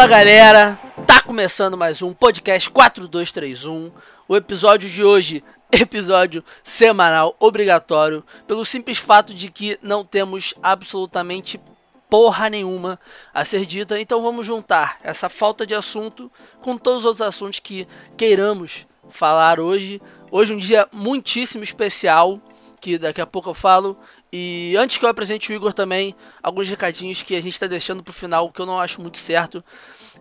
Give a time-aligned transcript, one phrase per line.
[0.00, 3.92] Fala galera, tá começando mais um podcast 4231.
[4.26, 11.60] O episódio de hoje, episódio semanal obrigatório, pelo simples fato de que não temos absolutamente
[12.08, 12.98] porra nenhuma
[13.34, 17.60] a ser dita, então vamos juntar essa falta de assunto com todos os outros assuntos
[17.60, 17.86] que
[18.16, 20.00] queiramos falar hoje.
[20.30, 22.40] Hoje um dia muitíssimo especial,
[22.80, 23.98] que daqui a pouco eu falo.
[24.32, 28.02] E antes que eu apresente o Igor também, alguns recadinhos que a gente está deixando
[28.02, 29.64] para o final, que eu não acho muito certo.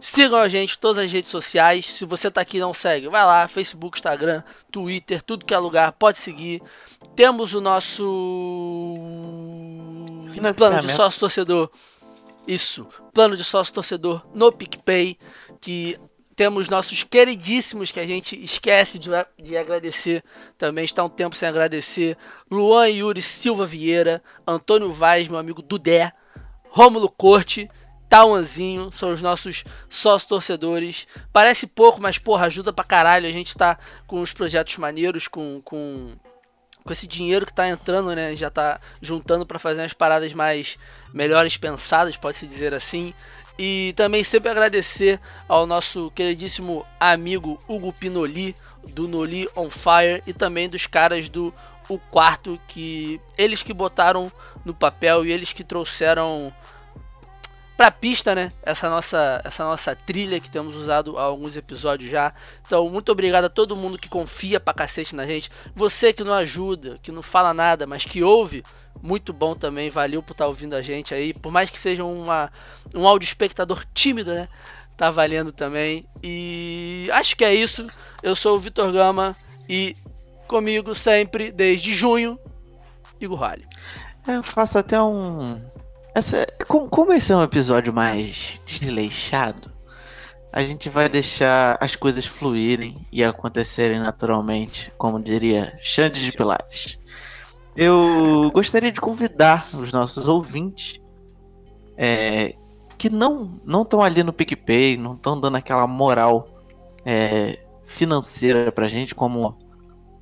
[0.02, 1.86] Sigam a gente em todas as redes sociais.
[1.86, 4.42] Se você está aqui e não segue, vai lá, Facebook, Instagram,
[4.72, 6.62] Twitter, tudo que é lugar, pode seguir.
[7.16, 8.96] Temos o nosso
[10.58, 11.70] plano de sócio torcedor.
[12.48, 15.20] Isso, plano de sócio torcedor no PicPay,
[15.62, 16.00] que
[16.40, 20.24] temos nossos queridíssimos que a gente esquece de, de agradecer
[20.58, 22.18] também, está um tempo sem agradecer.
[22.50, 26.14] Luan Yuri Silva Vieira, Antônio Vaz, meu amigo Dudé,
[26.70, 27.70] Rômulo Corte,
[28.08, 31.08] Tauanzinho, são os nossos sócios torcedores.
[31.34, 33.28] Parece pouco, mas porra, ajuda pra caralho.
[33.28, 36.16] A gente tá com os projetos maneiros, com, com,
[36.86, 38.34] com esse dinheiro que tá entrando, né?
[38.38, 40.78] Já tá juntando para fazer umas paradas mais
[41.14, 43.14] melhores pensadas, pode-se dizer assim.
[43.62, 48.56] E também sempre agradecer ao nosso queridíssimo amigo Hugo Pinoli,
[48.94, 51.54] do Noli on Fire, e também dos caras do
[51.90, 54.32] O Quarto, que eles que botaram
[54.64, 56.54] no papel e eles que trouxeram
[57.80, 58.52] pra pista, né?
[58.62, 62.34] Essa nossa, essa nossa trilha que temos usado há alguns episódios já.
[62.68, 65.50] Então, muito obrigado a todo mundo que confia pra cacete na gente.
[65.74, 68.66] Você que não ajuda, que não fala nada, mas que ouve,
[69.02, 71.34] muito bom também, valeu por estar tá ouvindo a gente aí.
[71.34, 72.52] Por mais que seja uma,
[72.94, 74.50] um áudio espectador tímido, né?
[74.98, 76.06] Tá valendo também.
[76.22, 77.88] E acho que é isso.
[78.22, 79.38] Eu sou o Vitor Gama
[79.70, 79.96] e
[80.50, 82.38] comigo sempre, desde junho,
[83.22, 83.66] Igor Rale.
[84.28, 85.62] É, eu faço até um.
[86.14, 86.46] Essa...
[86.68, 89.72] Como, como esse é um episódio mais desleixado,
[90.52, 96.98] a gente vai deixar as coisas fluírem e acontecerem naturalmente, como diria Xande de Pilares.
[97.76, 101.00] Eu gostaria de convidar os nossos ouvintes
[101.96, 102.56] é,
[102.98, 106.50] que não não estão ali no PicPay, não estão dando aquela moral
[107.06, 109.58] é, financeira pra gente, como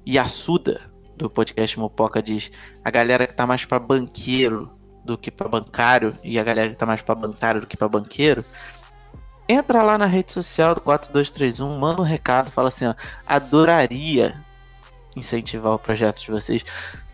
[0.08, 0.81] Yasuda
[1.16, 2.52] do podcast Mopoca diz,
[2.84, 4.77] a galera que tá mais para banqueiro
[5.07, 7.88] do que para bancário e a galera que tá mais para bancário do que para
[7.88, 8.44] banqueiro,
[9.47, 12.94] entra lá na rede social do 4231, manda um recado, fala assim, ó,
[13.25, 14.35] adoraria
[15.16, 16.63] incentivar o projeto de vocês.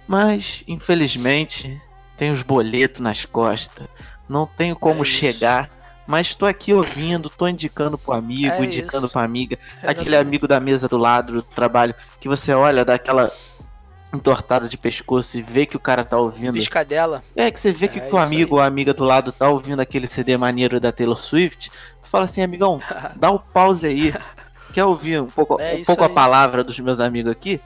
[0.07, 1.81] Mas, infelizmente,
[2.17, 3.87] tem os boletos nas costas.
[4.27, 5.69] Não tenho como é chegar.
[6.05, 9.13] Mas estou aqui ouvindo, estou indicando pro amigo, é indicando isso.
[9.13, 13.31] pra amiga, é aquele amigo da mesa do lado do trabalho, que você olha daquela
[14.13, 16.53] entortada de pescoço e vê que o cara tá ouvindo.
[16.53, 17.23] Piscadela.
[17.35, 18.59] É, que você vê que é, o amigo aí.
[18.59, 21.71] ou a amiga do lado tá ouvindo aquele CD maneiro da Taylor Swift.
[22.01, 22.79] Tu fala assim, amigão,
[23.15, 24.13] dá um pause aí.
[24.71, 27.59] Quer ouvir um pouco, é um pouco a palavra dos meus amigos aqui?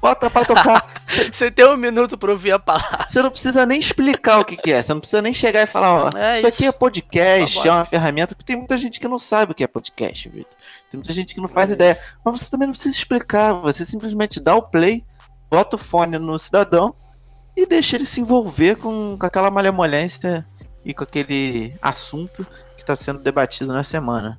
[0.00, 0.86] Bota pra tocar.
[1.32, 3.06] Você tem um minuto pra ouvir a palavra.
[3.08, 4.82] Você não precisa nem explicar o que, que é.
[4.82, 7.68] Você não precisa nem chegar e falar, ó, é isso, isso, aqui é podcast, tá
[7.68, 10.58] é uma ferramenta, porque tem muita gente que não sabe o que é podcast, Vitor.
[10.90, 11.98] Tem muita gente que não faz é ideia.
[12.22, 13.54] Mas você também não precisa explicar.
[13.54, 15.02] Você simplesmente dá o play,
[15.50, 16.94] bota o fone no cidadão
[17.56, 20.46] e deixa ele se envolver com, com aquela malemolência
[20.84, 22.44] e com aquele assunto
[22.76, 24.38] que está sendo debatido na semana.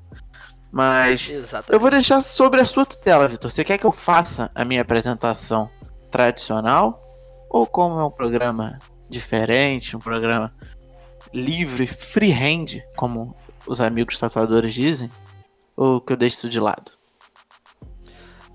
[0.71, 1.71] Mas Exatamente.
[1.71, 3.49] eu vou deixar sobre a sua tutela, Vitor.
[3.49, 5.69] Você quer que eu faça a minha apresentação
[6.11, 6.99] tradicional?
[7.49, 8.79] Ou como é um programa
[9.09, 10.53] diferente, um programa
[11.33, 13.33] livre, freehand, como
[13.65, 15.09] os amigos tatuadores dizem?
[15.77, 16.91] Ou que eu deixe isso de lado?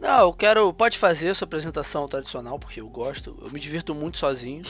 [0.01, 0.73] Não, eu quero.
[0.73, 3.39] Pode fazer sua apresentação tradicional, porque eu gosto.
[3.43, 4.63] Eu me divirto muito sozinho.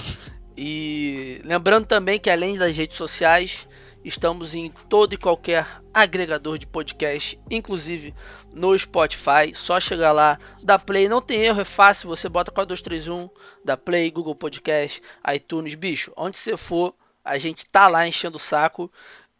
[0.56, 3.66] E lembrando também que além das redes sociais,
[4.04, 8.14] Estamos em todo e qualquer agregador de podcast, inclusive
[8.50, 9.52] no Spotify.
[9.54, 12.08] Só chegar lá, dá play, não tem erro, é fácil.
[12.08, 13.28] Você bota 4231,
[13.62, 15.02] dá play, Google Podcast,
[15.34, 16.12] iTunes, bicho.
[16.16, 18.90] Onde você for, a gente tá lá enchendo o saco.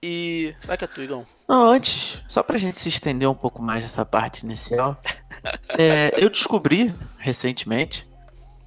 [0.03, 0.55] E.
[0.67, 1.25] Vai que é tu, Igão.
[1.49, 5.01] Não, antes, só pra gente se estender um pouco mais nessa parte inicial,
[5.79, 8.09] é, eu descobri recentemente,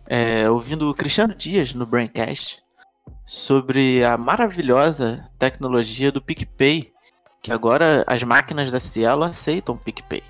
[0.07, 2.61] é, ouvindo o Cristiano Dias no Braincast,
[3.25, 6.91] sobre a maravilhosa tecnologia do PicPay,
[7.41, 10.23] que agora as máquinas da Cielo aceitam PicPay.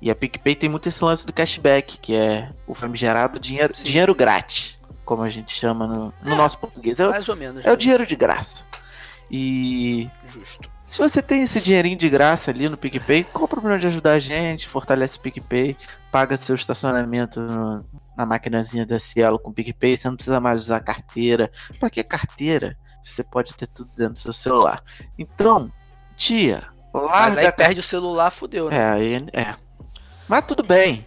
[0.00, 4.14] E a PicPay tem muito esse lance do cashback, que é o famigerado dinheiro, dinheiro
[4.14, 7.00] grátis, como a gente chama no, no é, nosso português.
[7.00, 7.64] É, mais ou menos.
[7.64, 8.66] É o dinheiro de graça.
[9.30, 10.10] E.
[10.26, 10.70] Justo.
[10.86, 14.12] Se você tem esse dinheirinho de graça ali no PicPay, qual o problema de ajudar
[14.12, 14.68] a gente?
[14.68, 15.76] Fortalece o PicPay,
[16.12, 17.84] paga seu estacionamento no,
[18.16, 21.50] na maquinazinha da Cielo com PicPay, você não precisa mais usar carteira.
[21.80, 22.78] Para que carteira?
[23.02, 24.82] Você pode ter tudo dentro do seu celular.
[25.18, 25.72] Então,
[26.16, 26.62] tia,
[26.94, 28.76] Larga Mas aí perde o celular, fudeu, né?
[28.76, 29.54] É, aí é.
[30.28, 31.04] Mas tudo bem.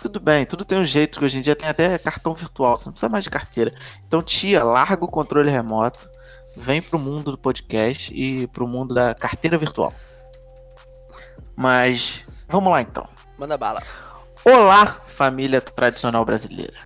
[0.00, 2.86] Tudo bem, tudo tem um jeito que hoje em dia tem até cartão virtual, você
[2.86, 3.74] não precisa mais de carteira.
[4.06, 6.08] Então, tia, larga o controle remoto,
[6.56, 9.92] vem pro mundo do podcast e pro mundo da carteira virtual.
[11.56, 13.08] Mas vamos lá então.
[13.38, 13.82] Manda bala.
[14.44, 16.76] Olá, família tradicional brasileira.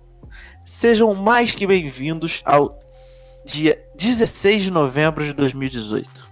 [0.65, 2.79] Sejam mais que bem-vindos ao
[3.45, 6.29] dia 16 de novembro de 2018.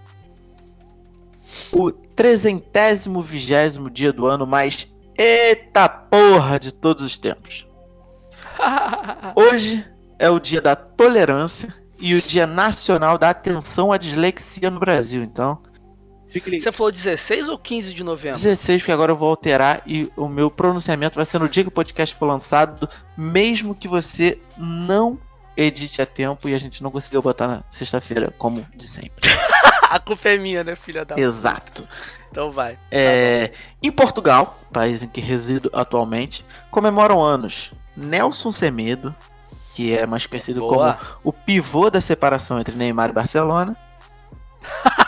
[1.72, 7.66] O trezentésimo vigésimo dia do ano mais eita porra de todos os tempos.
[9.34, 9.84] Hoje
[10.18, 15.22] é o dia da tolerância e o dia nacional da atenção à dislexia no Brasil.
[15.22, 15.58] Então.
[16.26, 18.38] Você falou 16 ou 15 de novembro?
[18.38, 21.68] 16, porque agora eu vou alterar e o meu pronunciamento vai ser no dia que
[21.68, 22.86] o podcast for lançado,
[23.16, 25.18] mesmo que você não
[25.56, 29.28] edite a tempo e a gente não conseguiu botar na sexta-feira, como de sempre.
[29.90, 31.18] A culpa é minha, né, filha da.
[31.18, 31.88] Exato.
[32.30, 32.78] Então vai.
[32.90, 33.52] É,
[33.82, 39.14] em Portugal, país em que resido atualmente, comemoram anos Nelson Semedo,
[39.78, 40.94] que é mais conhecido Boa.
[40.94, 43.76] como o pivô da separação entre Neymar e Barcelona.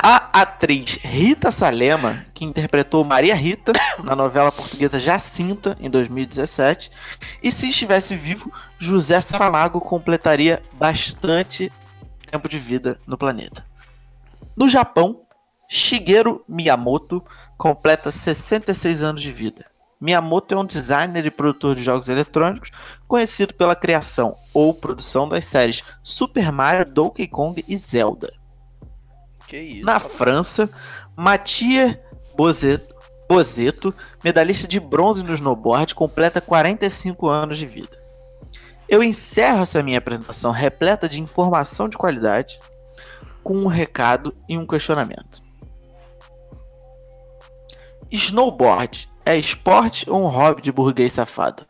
[0.00, 3.72] A atriz Rita Salema, que interpretou Maria Rita
[4.04, 6.92] na novela portuguesa Jacinta em 2017.
[7.42, 11.72] E se estivesse vivo, José Saramago completaria bastante
[12.30, 13.66] tempo de vida no planeta.
[14.56, 15.22] No Japão,
[15.68, 17.20] Shigeru Miyamoto
[17.56, 19.66] completa 66 anos de vida.
[20.00, 22.70] Miyamoto é um designer e produtor de jogos eletrônicos
[23.06, 28.32] conhecido pela criação ou produção das séries Super Mario, Donkey Kong e Zelda.
[29.52, 29.84] Isso.
[29.84, 30.70] Na França,
[31.16, 31.98] Mathieu
[32.36, 32.94] Bozeto,
[33.28, 37.98] Bozeto, medalhista de bronze no snowboard, completa 45 anos de vida.
[38.88, 42.58] Eu encerro essa minha apresentação repleta de informação de qualidade
[43.42, 45.42] com um recado e um questionamento.
[48.10, 51.66] Snowboard é esporte ou um hobby de burguês safado?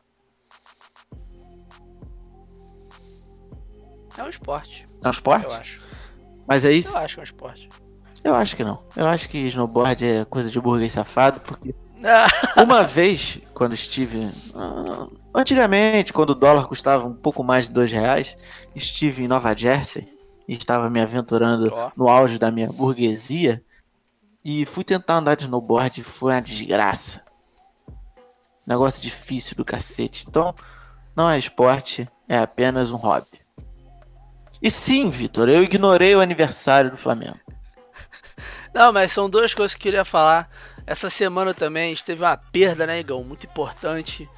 [4.16, 5.44] É um esporte, É um esporte?
[5.46, 5.82] eu acho.
[6.46, 6.88] Mas é isso?
[6.96, 7.68] Eu acho que é um esporte.
[8.24, 8.82] Eu acho que não.
[8.96, 11.74] Eu acho que snowboard é coisa de burguês safado, porque
[12.62, 14.28] Uma vez, quando estive.
[14.54, 18.36] ah, Antigamente, quando o dólar custava um pouco mais de dois reais,
[18.74, 20.08] estive em Nova Jersey
[20.46, 21.90] e estava me aventurando Ó.
[21.96, 23.62] no auge da minha burguesia
[24.44, 27.20] e fui tentar andar de snowboard e foi uma desgraça.
[28.68, 30.26] Negócio difícil do cacete.
[30.28, 30.54] Então,
[31.16, 33.40] não é esporte, é apenas um hobby.
[34.60, 37.40] E sim, Vitor, eu ignorei o aniversário do Flamengo.
[38.74, 40.50] Não, mas são duas coisas que eu queria falar.
[40.86, 43.24] Essa semana também teve uma perda, né, Igão?
[43.24, 44.28] Muito importante.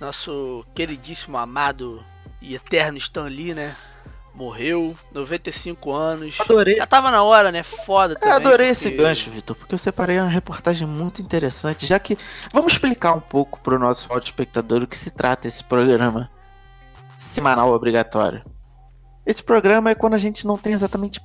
[0.00, 2.04] Nosso queridíssimo, amado
[2.42, 3.76] e eterno Stan Lee, né?
[4.36, 6.36] Morreu, 95 anos.
[6.40, 7.62] Adorei Já tava na hora, né?
[7.62, 8.36] Foda Eu também.
[8.36, 12.18] adorei esse porque- gancho, Vitor, porque eu separei uma reportagem muito interessante, já que
[12.52, 16.30] vamos explicar um pouco para o nosso audio espectador o que se trata esse programa
[17.16, 18.42] semanal obrigatório.
[19.24, 21.18] Esse programa é quando a gente não tem exatamente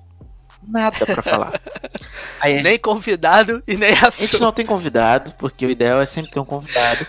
[0.65, 1.59] nada para falar.
[2.43, 4.39] Gente, Nem convidado e nem a gente assunto.
[4.39, 7.05] não tem convidado, porque o ideal é sempre ter um convidado.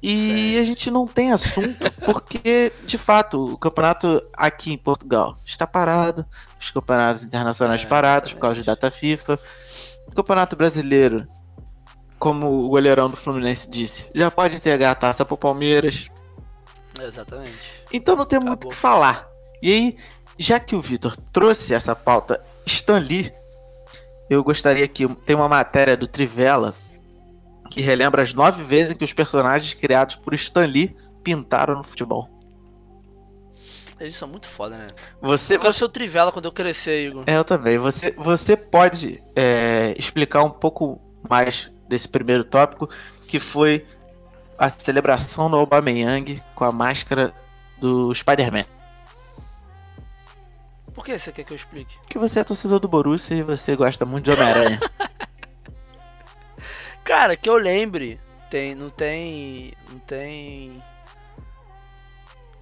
[0.00, 5.66] E a gente não tem assunto, porque, de fato, o campeonato aqui em Portugal está
[5.66, 6.24] parado,
[6.60, 9.38] os campeonatos internacionais É, parados por causa de data FIFA.
[10.06, 11.24] O campeonato brasileiro,
[12.18, 16.06] como o goleirão do Fluminense disse, já pode entregar a taça pro Palmeiras.
[17.00, 17.58] Exatamente.
[17.92, 19.28] Então não tem muito o que falar.
[19.60, 19.96] E aí,
[20.38, 23.32] já que o Vitor trouxe essa pauta Stan Lee,
[24.30, 26.74] eu gostaria que tem uma matéria do Trivela
[27.70, 31.84] que relembra as nove vezes em que os personagens criados por Stan Lee pintaram no
[31.84, 32.28] futebol.
[34.00, 34.86] Eles são muito foda, né?
[35.20, 37.24] Você, Eu quero ser o Trivela quando eu crescer, Igor.
[37.26, 37.78] É, eu também.
[37.78, 42.88] Você, você pode é, explicar um pouco mais desse primeiro tópico,
[43.26, 43.84] que foi
[44.56, 47.34] a celebração do Aubameyang com a máscara
[47.80, 48.64] do Spider-Man.
[50.94, 51.94] Por que você quer que eu explique?
[52.08, 54.80] Que você é torcedor do Borussia e você gosta muito de Homem-Aranha.
[57.08, 60.82] Cara, que eu lembre, tem, não tem, não tem,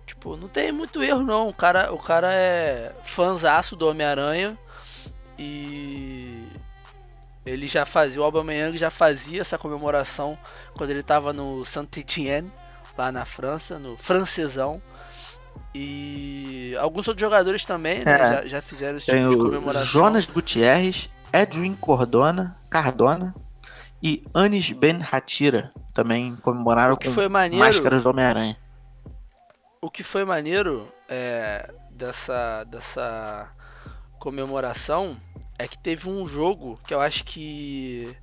[0.06, 1.48] tipo, não tem muito erro não.
[1.48, 4.56] O cara, o cara é fãzaço do Homem-Aranha
[5.36, 6.46] e
[7.44, 10.38] ele já fazia, o Aubameyang já fazia essa comemoração
[10.74, 12.52] quando ele tava no Saint-Étienne,
[12.96, 14.80] lá na França, no francesão.
[15.74, 18.18] E alguns outros jogadores também, né, É.
[18.18, 19.86] já, já fizeram esse tipo de comemoração.
[19.88, 23.34] Jonas Gutierrez, Edwin Cordona, Cardona
[24.06, 28.56] e Anis Ben Hatira também comemoraram O que com foi maneiro, máscaras do Homem-Aranha.
[29.82, 33.50] o que foi maneiro é, dessa, dessa
[34.20, 35.20] comemoração
[35.58, 38.16] é que teve um jogo que eu acho que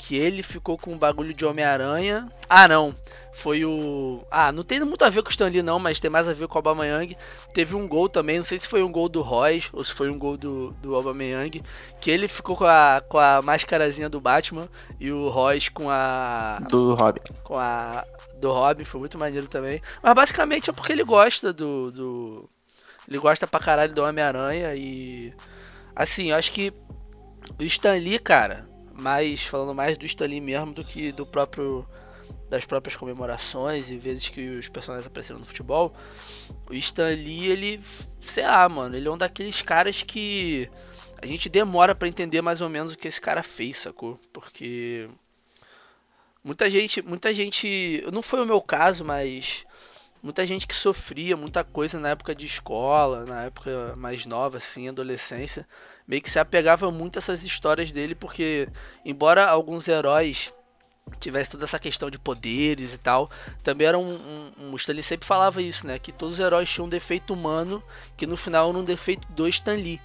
[0.00, 2.26] que ele ficou com um bagulho de Homem-Aranha.
[2.48, 2.94] Ah, não.
[3.32, 4.24] Foi o.
[4.30, 6.48] Ah, não tem muito a ver com o Stanley, não, mas tem mais a ver
[6.48, 7.16] com o Aubameyang.
[7.54, 10.10] Teve um gol também, não sei se foi um gol do Royce ou se foi
[10.10, 11.62] um gol do, do Aubameyang,
[12.00, 16.60] que ele ficou com a, com a máscarazinha do Batman e o Royce com a.
[16.68, 17.20] Do Robin.
[17.44, 18.04] Com a.
[18.40, 19.80] Do Robin, foi muito maneiro também.
[20.02, 21.92] Mas basicamente é porque ele gosta do.
[21.92, 22.50] do
[23.06, 25.32] ele gosta pra caralho do Homem-Aranha e.
[25.94, 26.72] Assim, eu acho que
[27.58, 28.66] o Stan Lee, cara,
[29.00, 31.86] mais falando mais do Stanley mesmo do que do próprio
[32.48, 35.94] das próprias comemorações e vezes que os personagens apareceram no futebol.
[36.68, 37.80] O Stanley, ele,
[38.22, 40.68] sei lá, mano, ele é um daqueles caras que
[41.22, 44.18] a gente demora para entender mais ou menos o que esse cara fez, sacou?
[44.32, 45.08] Porque
[46.42, 49.64] muita gente, muita gente, não foi o meu caso, mas
[50.22, 54.88] muita gente que sofria muita coisa na época de escola, na época mais nova assim,
[54.88, 55.68] adolescência,
[56.10, 58.68] meio que se apegava muito a essas histórias dele, porque
[59.04, 60.52] embora alguns heróis
[61.20, 63.30] tivesse toda essa questão de poderes e tal,
[63.62, 66.68] também era um, um, um o Stanley sempre falava isso, né, que todos os heróis
[66.68, 67.80] tinham um defeito humano,
[68.16, 70.00] que no final era um defeito do Stanley.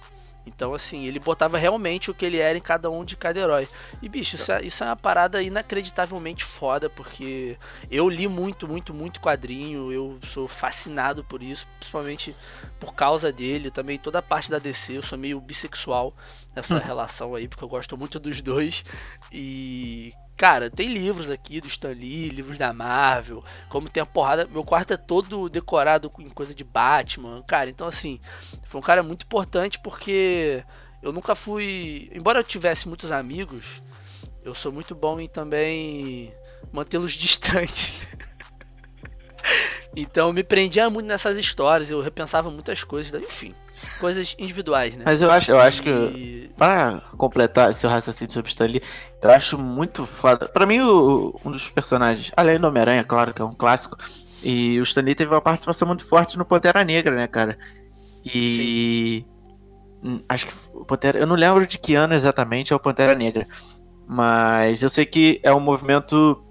[0.46, 3.68] Então, assim, ele botava realmente o que ele era em cada um de cada herói.
[4.00, 7.58] E, bicho, isso é, isso é uma parada inacreditavelmente foda, porque
[7.90, 12.34] eu li muito, muito, muito quadrinho, eu sou fascinado por isso, principalmente
[12.78, 16.14] por causa dele, também toda a parte da DC, eu sou meio bissexual
[16.54, 16.78] nessa hum.
[16.78, 18.84] relação aí, porque eu gosto muito dos dois.
[19.32, 24.46] E, Cara, tem livros aqui do Stan Lee, livros da Marvel, como tem a porrada.
[24.46, 27.70] Meu quarto é todo decorado com coisa de Batman, cara.
[27.70, 28.20] Então, assim,
[28.66, 30.62] foi um cara muito importante porque
[31.02, 32.10] eu nunca fui.
[32.12, 33.82] Embora eu tivesse muitos amigos,
[34.44, 36.30] eu sou muito bom em também
[36.70, 38.06] mantê-los distantes.
[39.96, 43.54] então, eu me prendia muito nessas histórias, eu repensava muitas coisas, enfim
[43.98, 45.04] coisas individuais, né?
[45.04, 48.82] Mas eu acho, eu acho que para completar seu raciocínio sobre Stanley,
[49.22, 50.48] eu acho muito foda.
[50.48, 53.96] Para mim, o, um dos personagens, além do Homem-Aranha, claro que é um clássico,
[54.42, 57.58] e o Stanley teve uma participação muito forte no Pantera Negra, né, cara?
[58.24, 59.24] E
[60.02, 60.22] Sim.
[60.28, 63.46] acho que o Pantera, eu não lembro de que ano exatamente é o Pantera Negra,
[64.06, 66.42] mas eu sei que é um movimento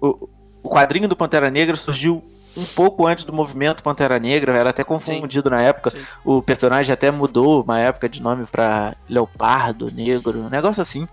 [0.00, 0.28] o,
[0.62, 2.22] o quadrinho do Pantera Negra surgiu
[2.56, 5.90] um pouco antes do movimento Pantera Negra, era até confundido sim, na época.
[5.90, 5.98] Sim.
[6.24, 11.06] O personagem até mudou uma época de nome para Leopardo Negro, um negócio assim.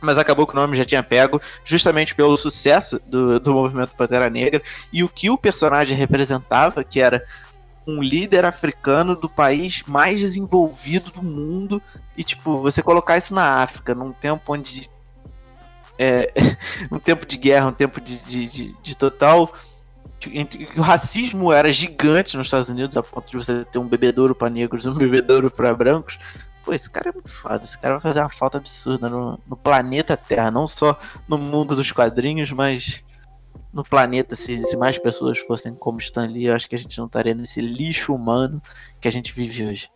[0.00, 4.30] Mas acabou que o nome já tinha pego, justamente pelo sucesso do, do movimento Pantera
[4.30, 7.24] Negra e o que o personagem representava, que era
[7.86, 11.82] um líder africano do país mais desenvolvido do mundo.
[12.16, 14.88] E, tipo, você colocar isso na África, num tempo onde.
[15.98, 16.32] É,
[16.92, 19.52] um tempo de guerra, um tempo de, de, de, de total
[20.76, 24.50] o racismo era gigante nos Estados Unidos, a ponto de você ter um bebedouro para
[24.50, 26.18] negros um bebedouro para brancos.
[26.64, 27.64] Pô, esse cara é muito foda.
[27.64, 30.98] Esse cara vai fazer uma falta absurda no, no planeta Terra, não só
[31.28, 33.02] no mundo dos quadrinhos, mas
[33.72, 34.34] no planeta.
[34.34, 37.34] Se, se mais pessoas fossem como Stan Lee, eu acho que a gente não estaria
[37.34, 38.60] nesse lixo humano
[39.00, 39.88] que a gente vive hoje.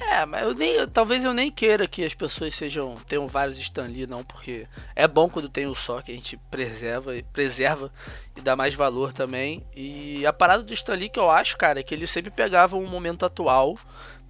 [0.00, 4.06] É, mas eu nem, talvez eu nem queira que as pessoas sejam tenham vários Stanley
[4.06, 4.66] não, porque
[4.96, 7.92] é bom quando tem um só que a gente preserva, preserva
[8.36, 9.62] e dá mais valor também.
[9.76, 12.86] E a parada do Stanley que eu acho, cara, é que ele sempre pegava um
[12.86, 13.76] momento atual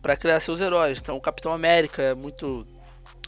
[0.02, 0.98] para criar seus heróis.
[0.98, 2.66] Então, o Capitão América é muito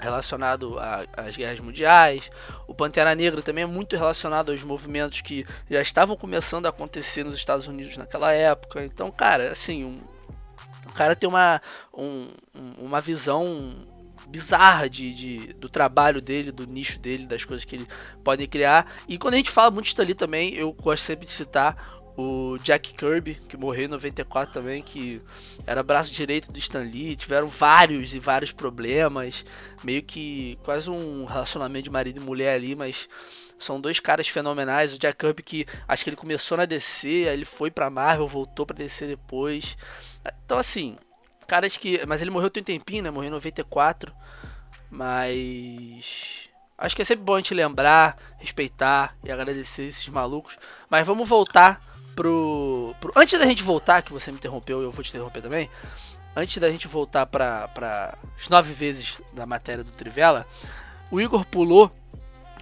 [0.00, 0.76] relacionado
[1.16, 2.30] às guerras mundiais.
[2.66, 7.24] O Pantera Negra também é muito relacionado aos movimentos que já estavam começando a acontecer
[7.24, 8.84] nos Estados Unidos naquela época.
[8.84, 10.00] Então, cara, assim, um,
[10.86, 11.60] o cara tem uma,
[11.92, 12.28] um,
[12.78, 13.86] uma visão
[14.28, 17.88] bizarra de, de, do trabalho dele, do nicho dele, das coisas que ele
[18.24, 18.90] pode criar.
[19.08, 22.58] E quando a gente fala muito de Stanley também, eu gosto sempre de citar o
[22.58, 25.20] Jack Kirby, que morreu em 94 também, que
[25.66, 29.44] era braço direito do Stan Lee, tiveram vários e vários problemas,
[29.82, 33.08] meio que quase um relacionamento de marido e mulher ali, mas
[33.62, 34.92] são dois caras fenomenais.
[34.92, 38.66] O Jack Kirby que acho que ele começou na DC, ele foi pra Marvel, voltou
[38.66, 39.76] pra DC depois.
[40.44, 40.98] Então, assim,
[41.46, 42.04] caras que.
[42.06, 43.10] Mas ele morreu tem um tempinho, né?
[43.10, 44.12] Morreu em 94.
[44.90, 46.48] Mas.
[46.78, 50.58] Acho que é sempre bom a gente lembrar, respeitar e agradecer esses malucos.
[50.90, 51.80] Mas vamos voltar
[52.16, 53.12] pro, pro.
[53.14, 55.70] Antes da gente voltar, que você me interrompeu eu vou te interromper também.
[56.34, 60.46] Antes da gente voltar para as nove vezes da matéria do Trivela,
[61.10, 61.92] o Igor pulou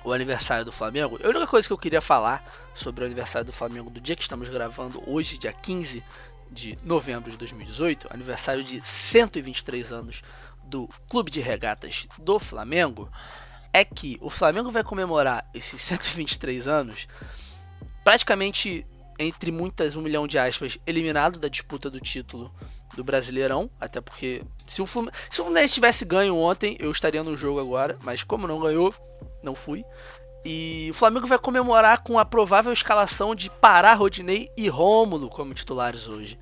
[0.04, 1.18] o aniversário do Flamengo.
[1.22, 4.22] A única coisa que eu queria falar sobre o aniversário do Flamengo do dia que
[4.22, 6.02] estamos gravando hoje, dia 15
[6.50, 10.22] de novembro de 2018, aniversário de 123 anos
[10.64, 13.10] do Clube de Regatas do Flamengo,
[13.72, 17.06] é que o Flamengo vai comemorar esses 123 anos
[18.02, 18.86] praticamente
[19.18, 22.50] entre muitas, um milhão de aspas, eliminado da disputa do título
[22.96, 27.22] do Brasileirão, até porque se o, Fluminense, se o Fluminense tivesse ganho ontem, eu estaria
[27.22, 28.94] no jogo agora, mas como não ganhou,
[29.42, 29.84] não fui.
[30.44, 35.52] E o Flamengo vai comemorar com a provável escalação de Pará, Rodinei e Rômulo como
[35.52, 36.38] titulares hoje.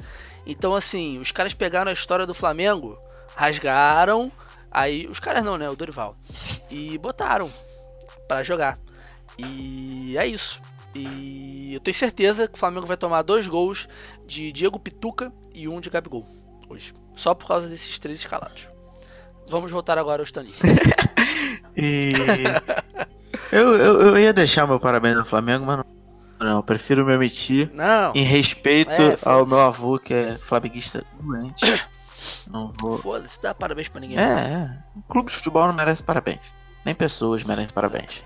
[0.46, 2.96] Então, assim, os caras pegaram a história do Flamengo,
[3.34, 4.30] rasgaram,
[4.70, 6.14] aí os caras não, né, o Dorival,
[6.70, 7.50] e botaram
[8.28, 8.78] para jogar.
[9.36, 10.60] E é isso.
[10.94, 13.88] E eu tenho certeza que o Flamengo vai tomar dois gols
[14.26, 16.26] de Diego Pituca e um de Gabigol
[16.68, 16.94] hoje.
[17.14, 18.68] Só por causa desses três escalados.
[19.48, 20.52] Vamos voltar agora ao Stanley.
[21.78, 22.12] e...
[23.52, 25.84] eu, eu, eu, ia deixar meu parabéns ao Flamengo, mas não,
[26.40, 27.70] não eu prefiro me omitir.
[27.72, 28.12] Não.
[28.14, 31.64] Em respeito é, ao meu avô, que é flamenguista doente.
[32.50, 32.98] Não vou.
[32.98, 34.18] Foda-se, dá parabéns pra ninguém.
[34.18, 34.76] É, é.
[34.96, 36.40] O clube de futebol não merece parabéns.
[36.84, 38.24] Nem pessoas merecem parabéns.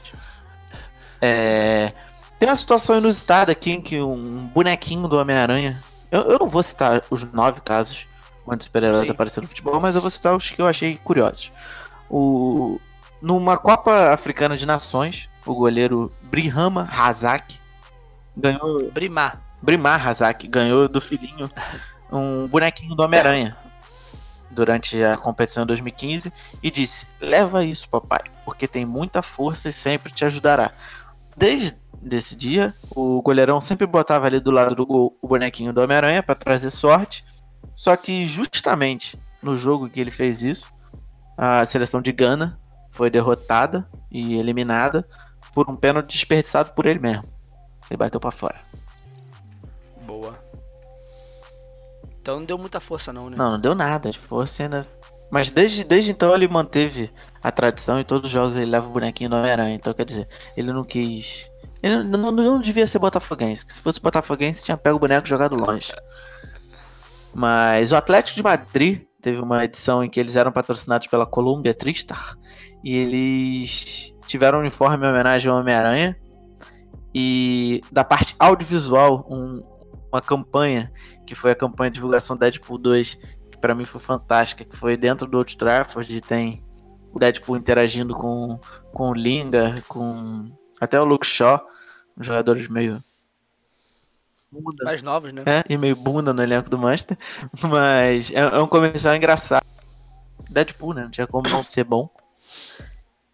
[1.20, 1.92] É.
[2.38, 5.82] Tem uma situação inusitada aqui em que um bonequinho do Homem-Aranha.
[6.10, 8.08] Eu, eu, não vou citar os nove casos
[8.46, 11.52] onde super-heróis apareceram no futebol, mas eu vou citar os que eu achei curiosos.
[12.10, 12.80] O,
[13.22, 17.60] numa Copa Africana de Nações, o goleiro Brihama Razak
[18.36, 18.90] ganhou.
[18.90, 19.40] Brimar.
[19.62, 21.48] Brimar Razak ganhou do filhinho
[22.10, 23.56] um bonequinho do Homem-Aranha
[24.50, 29.72] durante a competição em 2015 e disse: Leva isso, papai, porque tem muita força e
[29.72, 30.72] sempre te ajudará.
[31.36, 35.80] Desde desse dia, o goleirão sempre botava ali do lado do gol o bonequinho do
[35.80, 37.24] Homem-Aranha para trazer sorte.
[37.74, 40.66] Só que justamente no jogo que ele fez isso,
[41.38, 42.60] a seleção de Gana
[42.92, 45.06] foi derrotada e eliminada
[45.52, 47.24] por um pênalti desperdiçado por ele mesmo.
[47.90, 48.60] Ele bateu para fora.
[50.06, 50.38] Boa.
[52.20, 53.36] Então não deu muita força não, né?
[53.36, 54.86] Não, não deu nada de força ainda.
[55.30, 57.10] Mas desde, desde então ele manteve
[57.42, 59.74] a tradição e todos os jogos ele leva o bonequinho do Homem-Aranha.
[59.74, 61.50] Então quer dizer, ele não quis
[61.82, 63.64] ele não, não devia ser botafoguense.
[63.66, 65.92] Se fosse botafoguense, tinha pego o boneco jogado longe.
[67.34, 71.72] Mas o Atlético de Madrid teve uma edição em que eles eram patrocinados pela Columbia
[71.72, 72.36] Tristar.
[72.82, 76.18] E eles tiveram um uniforme em homenagem ao Homem-Aranha.
[77.14, 79.60] E da parte audiovisual, um,
[80.12, 80.92] uma campanha,
[81.24, 83.14] que foi a campanha de divulgação Deadpool 2,
[83.52, 86.64] que pra mim foi fantástica, que foi dentro do Old Trafford e tem
[87.14, 88.58] o Deadpool interagindo com,
[88.92, 91.64] com o Linga, com até o Luke Shaw,
[92.18, 93.00] jogadores meio.
[94.52, 94.84] Bunda.
[94.84, 95.42] Mais novos, né?
[95.46, 97.16] É, e meio bunda no elenco do Manchester.
[97.64, 99.64] Mas é, é um comercial engraçado.
[100.50, 101.04] Deadpool, né?
[101.04, 102.10] Não tinha como não ser bom.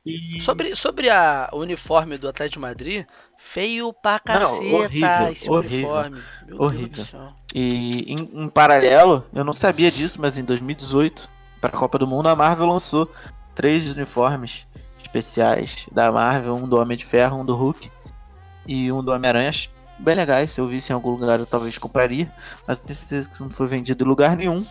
[0.07, 0.41] E...
[0.41, 3.05] Sobre, sobre a, o uniforme do Atlético de Madrid,
[3.37, 6.23] feio pra caceta não, horrível, esse horrível, uniforme.
[6.47, 7.05] Meu horrível.
[7.53, 11.29] E em, em, paralelo, eu não sabia disso, mas em 2018,
[11.61, 13.11] para a Copa do Mundo, a Marvel lançou
[13.55, 14.67] três uniformes
[15.03, 17.91] especiais da Marvel, um do Homem de Ferro, um do Hulk
[18.67, 19.51] e um do Homem-Aranha.
[19.99, 22.33] Bem legais, se eu visse em algum lugar eu talvez compraria,
[22.67, 24.65] mas tenho certeza que isso não foi vendido em lugar nenhum.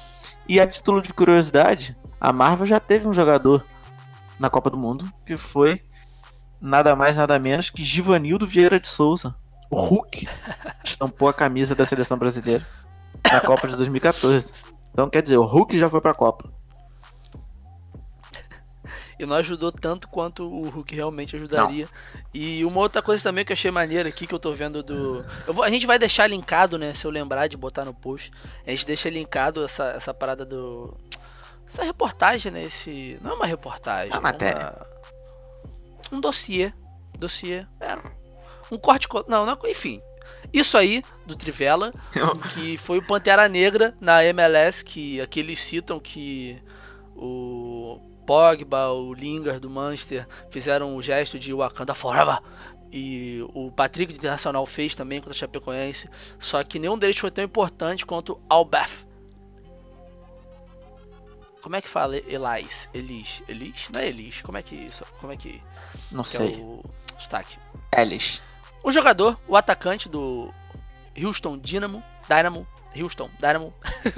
[0.48, 3.66] E a título de curiosidade, a Marvel já teve um jogador
[4.40, 5.84] na Copa do Mundo, que foi
[6.62, 9.36] nada mais nada menos que Givanildo Vieira de Souza.
[9.70, 10.28] O Hulk
[10.84, 12.66] estampou a camisa da seleção brasileira
[13.30, 14.50] na Copa de 2014.
[14.92, 16.57] Então quer dizer, o Hulk já foi pra Copa
[19.20, 21.86] e não ajudou tanto quanto o Hulk realmente ajudaria.
[21.86, 22.22] Não.
[22.34, 25.26] E uma outra coisa também que eu achei maneira aqui, que eu tô vendo do.
[25.48, 25.64] Vou...
[25.64, 26.94] a gente vai deixar linkado, né?
[26.94, 28.32] Se eu lembrar de botar no post.
[28.66, 30.96] A gente deixa linkado essa, essa parada do.
[31.68, 32.64] Essa reportagem, né?
[32.64, 33.20] Esse.
[33.22, 34.14] Não é uma reportagem.
[34.14, 34.74] É uma matéria.
[36.12, 36.18] Uma...
[36.18, 36.72] Um dossiê.
[37.18, 37.66] Dossiê.
[37.80, 37.98] É.
[38.72, 39.08] Um corte.
[39.28, 40.00] Não, não, enfim.
[40.54, 41.92] Isso aí, do Trivela,
[42.54, 46.62] que foi o Pantera Negra na MLS, que aqui eles citam que
[47.16, 52.40] o Pogba, o Lingard do Manchester fizeram o gesto de Wakanda Forever.
[52.92, 56.10] E o Patrick do Internacional fez também contra o Chapecoense.
[56.38, 59.08] Só que nenhum deles foi tão importante quanto Albeth.
[61.62, 62.90] Como é que fala Elis?
[62.94, 63.44] Elis?
[63.48, 63.88] Elis?
[63.90, 64.42] Não é Elis.
[64.42, 65.06] Como é que isso?
[65.20, 65.62] Como é que.
[66.12, 66.62] Não que é sei.
[66.62, 66.82] É o
[67.18, 67.58] sotaque?
[67.98, 68.42] Elis.
[68.84, 70.54] O jogador, o atacante do
[71.22, 73.74] Houston Dynamo, Dynamo, Houston Dynamo,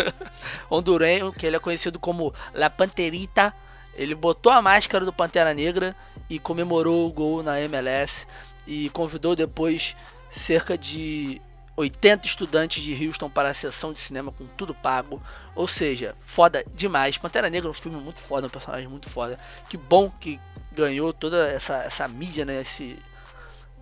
[0.70, 3.56] hondurenho, que ele é conhecido como La Panterita
[4.00, 5.94] ele botou a máscara do Pantera Negra
[6.30, 8.26] e comemorou o gol na MLS
[8.66, 9.94] e convidou depois
[10.30, 11.42] cerca de
[11.76, 15.22] 80 estudantes de Houston para a sessão de cinema com tudo pago.
[15.54, 17.18] Ou seja, foda demais.
[17.18, 19.38] Pantera Negra é um filme muito foda, um personagem muito foda.
[19.70, 20.40] Que bom que
[20.72, 22.62] ganhou toda essa, essa mídia, né?
[22.62, 22.98] Esse,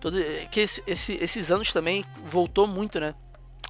[0.00, 0.16] todo,
[0.50, 3.14] que esse, esse, esses anos também voltou muito, né?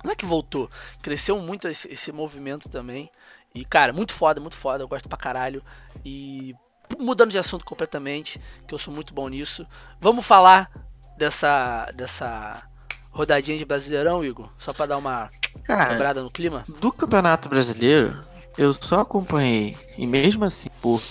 [0.03, 0.71] Não é que voltou,
[1.03, 3.11] cresceu muito esse, esse movimento também.
[3.55, 4.85] E, cara, muito foda, muito foda.
[4.85, 5.63] Eu gosto pra caralho.
[6.05, 6.55] E
[6.99, 9.67] mudando de assunto completamente, que eu sou muito bom nisso.
[10.01, 10.71] Vamos falar
[11.17, 12.63] dessa dessa
[13.11, 14.49] rodadinha de Brasileirão, Igor?
[14.57, 15.31] Só pra dar uma
[15.65, 16.65] Cara, quebrada no clima?
[16.81, 18.23] do Campeonato Brasileiro,
[18.57, 21.03] eu só acompanhei, e mesmo assim, por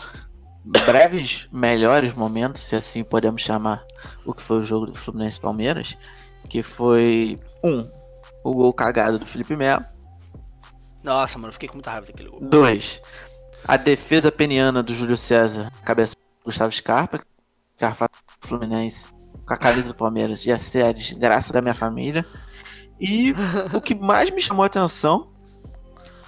[0.85, 3.83] breves melhores momentos, se assim podemos chamar
[4.25, 5.97] o que foi o jogo do Fluminense Palmeiras,
[6.49, 7.89] que foi um,
[8.43, 9.83] o gol cagado do Felipe Melo,
[11.07, 12.41] Nossa, mano, fiquei com muita raiva daquele gol.
[12.41, 13.01] dois,
[13.65, 17.21] a defesa peniana do Júlio César, cabeça do Gustavo Scarpa,
[17.77, 18.09] Scarpa
[18.41, 19.07] do Fluminense,
[19.45, 22.25] com a camisa do Palmeiras, ia ser a desgraça da minha família.
[22.99, 23.33] E
[23.73, 25.31] o que mais me chamou a atenção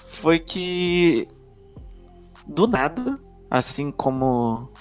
[0.07, 1.27] foi que
[2.47, 3.19] do nada,
[3.51, 4.71] assim como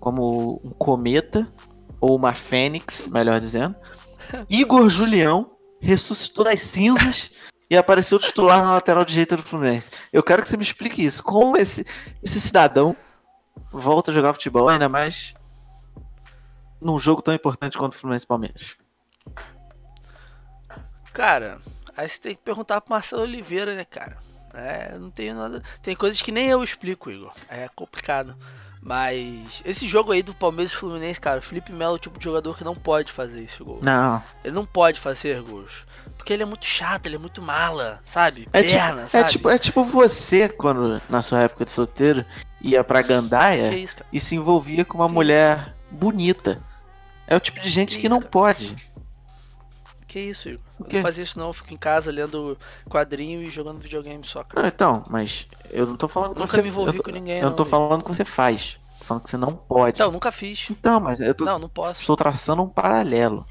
[0.00, 1.46] como um cometa
[2.00, 3.76] ou uma fênix, melhor dizendo,
[4.50, 5.46] Igor Julião
[5.80, 7.30] ressuscitou das cinzas
[7.72, 9.90] e apareceu titular na lateral direita do Fluminense.
[10.12, 11.24] Eu quero que você me explique isso.
[11.24, 11.86] Como esse
[12.22, 12.94] esse cidadão
[13.70, 15.32] volta a jogar futebol, ainda mais
[16.78, 18.76] num jogo tão importante quanto o Fluminense Palmeiras.
[21.14, 21.60] Cara,
[21.96, 24.18] aí você tem que perguntar pro Marcelo Oliveira, né, cara?
[24.52, 25.62] É, não tenho nada.
[25.82, 27.32] Tem coisas que nem eu explico, Igor.
[27.48, 28.36] É complicado.
[28.82, 32.18] Mas esse jogo aí do Palmeiras e Fluminense, cara, o Felipe Melo é o tipo
[32.18, 33.80] de jogador que não pode fazer esse gol.
[33.82, 35.86] Não, Ele não pode fazer gols.
[36.22, 38.48] Porque ele é muito chato, ele é muito mala, sabe?
[38.52, 39.28] É Perna, É sabe?
[39.28, 42.24] tipo, é tipo você, quando na sua época de solteiro,
[42.60, 46.62] ia pra Gandaia isso, e se envolvia com uma Que mulher bonita.
[47.26, 48.30] É o tipo de gente Que que isso, não cara?
[48.30, 48.76] pode.
[50.06, 50.60] Que isso, Igor?
[50.78, 52.56] Eu não fazia isso não, eu fico em casa lendo
[52.88, 54.62] quadrinho e jogando videogame só, cara.
[54.62, 56.62] Não, então, mas eu não tô falando que Nunca você.
[56.62, 57.70] me envolvi eu, com ninguém, eu não tô Igor.
[57.70, 58.78] falando que você faz.
[59.00, 59.96] Tô falando que você não pode.
[59.96, 60.68] Então, nunca fiz.
[60.70, 62.00] Então, mas eu tô, Não, não posso.
[62.00, 63.44] estou traçando um paralelo.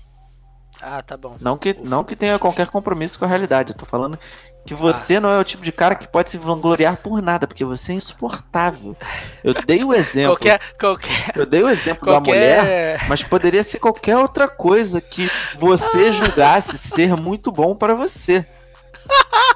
[0.82, 1.36] Ah, tá bom.
[1.40, 3.72] Não que, não que tenha qualquer compromisso com a realidade.
[3.72, 4.18] Eu tô falando
[4.66, 7.64] que você não é o tipo de cara que pode se vangloriar por nada, porque
[7.64, 8.96] você é insuportável.
[9.44, 10.36] Eu dei o exemplo.
[10.38, 12.58] Qualquer, qualquer, Eu dei o exemplo da mulher.
[12.58, 18.46] qualquer, Mas poderia ser qualquer outra coisa que você julgasse ser muito bom para você.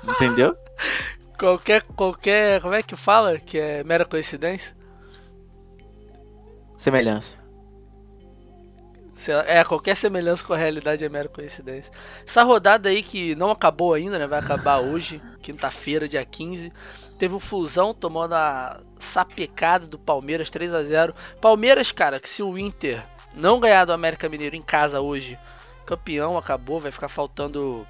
[0.03, 0.55] Entendeu?
[1.37, 3.37] qualquer, qualquer, como é que fala?
[3.39, 4.75] Que é mera coincidência?
[6.77, 7.37] Semelhança.
[9.31, 11.91] É, qualquer semelhança com a realidade é mera coincidência.
[12.25, 14.27] Essa rodada aí que não acabou ainda, né?
[14.27, 16.71] Vai acabar hoje, quinta-feira, dia 15.
[17.17, 22.43] Teve o Fusão tomando a sapecada do Palmeiras 3 a 0 Palmeiras, cara, que se
[22.43, 23.03] o Inter
[23.35, 25.37] não ganhar do América Mineiro em casa hoje,
[25.85, 27.87] campeão acabou, vai ficar faltando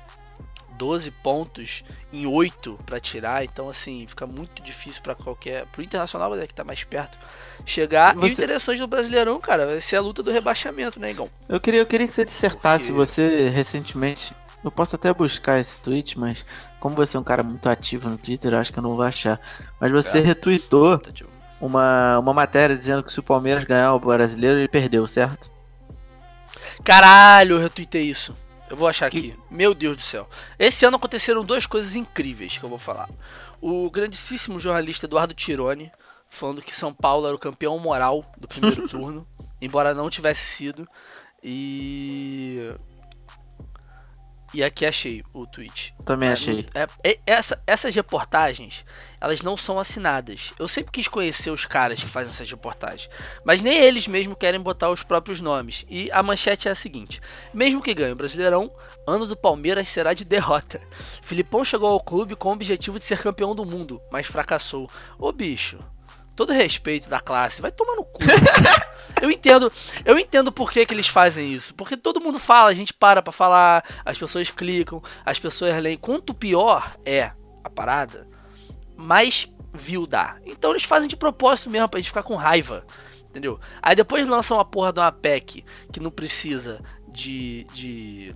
[0.78, 6.34] 12 pontos em 8 pra tirar, então assim, fica muito difícil pra qualquer, pro Internacional,
[6.36, 7.18] né, que tá mais perto,
[7.66, 8.16] chegar.
[8.16, 11.30] E o Você- interessante do Brasileirão, cara, vai ser a luta do rebaixamento, né, Igão?
[11.50, 12.86] Eu queria, eu queria que você dissertasse.
[12.94, 14.36] Porque- Você recentemente.
[14.64, 16.44] Eu posso até buscar esse tweet, mas
[16.80, 19.04] como você é um cara muito ativo no Twitter, eu acho que eu não vou
[19.06, 19.40] achar.
[19.80, 20.22] Mas você É.
[20.22, 21.12] retweetou Tá,
[21.62, 25.52] uma, uma matéria dizendo que se o Palmeiras ganhar o brasileiro, ele perdeu, certo?
[26.84, 28.36] Caralho, eu retuitei isso.
[28.70, 29.36] Eu vou achar aqui.
[29.50, 30.28] Meu Deus do céu.
[30.58, 33.10] Esse ano aconteceram duas coisas incríveis que eu vou falar.
[33.62, 35.92] O grandíssimo jornalista Eduardo Tironi
[36.30, 39.28] falando que São Paulo era o campeão moral do primeiro turno,
[39.62, 40.88] embora não tivesse sido.
[41.44, 42.74] E
[44.56, 45.94] e aqui achei o tweet.
[46.06, 46.66] Também É, achei.
[46.74, 48.86] é- é- essa- essas reportagens,
[49.20, 50.54] elas não são assinadas.
[50.58, 53.10] Eu sempre quis conhecer os caras que fazem essas reportagens,
[53.44, 55.86] mas nem eles mesmo querem botar os próprios nomes.
[55.90, 57.22] E a manchete é a seguinte:
[57.54, 58.72] mesmo que ganhe o Brasileirão,
[59.08, 60.82] ano do Palmeiras será de derrota.
[61.22, 64.90] Filipão chegou ao clube com o objetivo de ser campeão do mundo, mas fracassou.
[65.20, 65.78] Ô bicho,
[66.36, 68.20] todo respeito da classe, vai tomar no cu.
[69.22, 69.72] Eu entendo,
[70.04, 71.74] eu entendo por que, que eles fazem isso.
[71.74, 75.98] Porque todo mundo fala, a gente para pra falar, as pessoas clicam, as pessoas leem.
[75.98, 77.32] Quanto pior é
[77.64, 78.28] a parada,
[78.98, 80.38] mais view dá.
[80.46, 82.86] Então eles fazem de propósito mesmo pra gente ficar com raiva.
[83.30, 83.60] Entendeu?
[83.82, 87.66] Aí depois lançam uma porra de uma PEC que não precisa de.
[87.74, 88.36] de...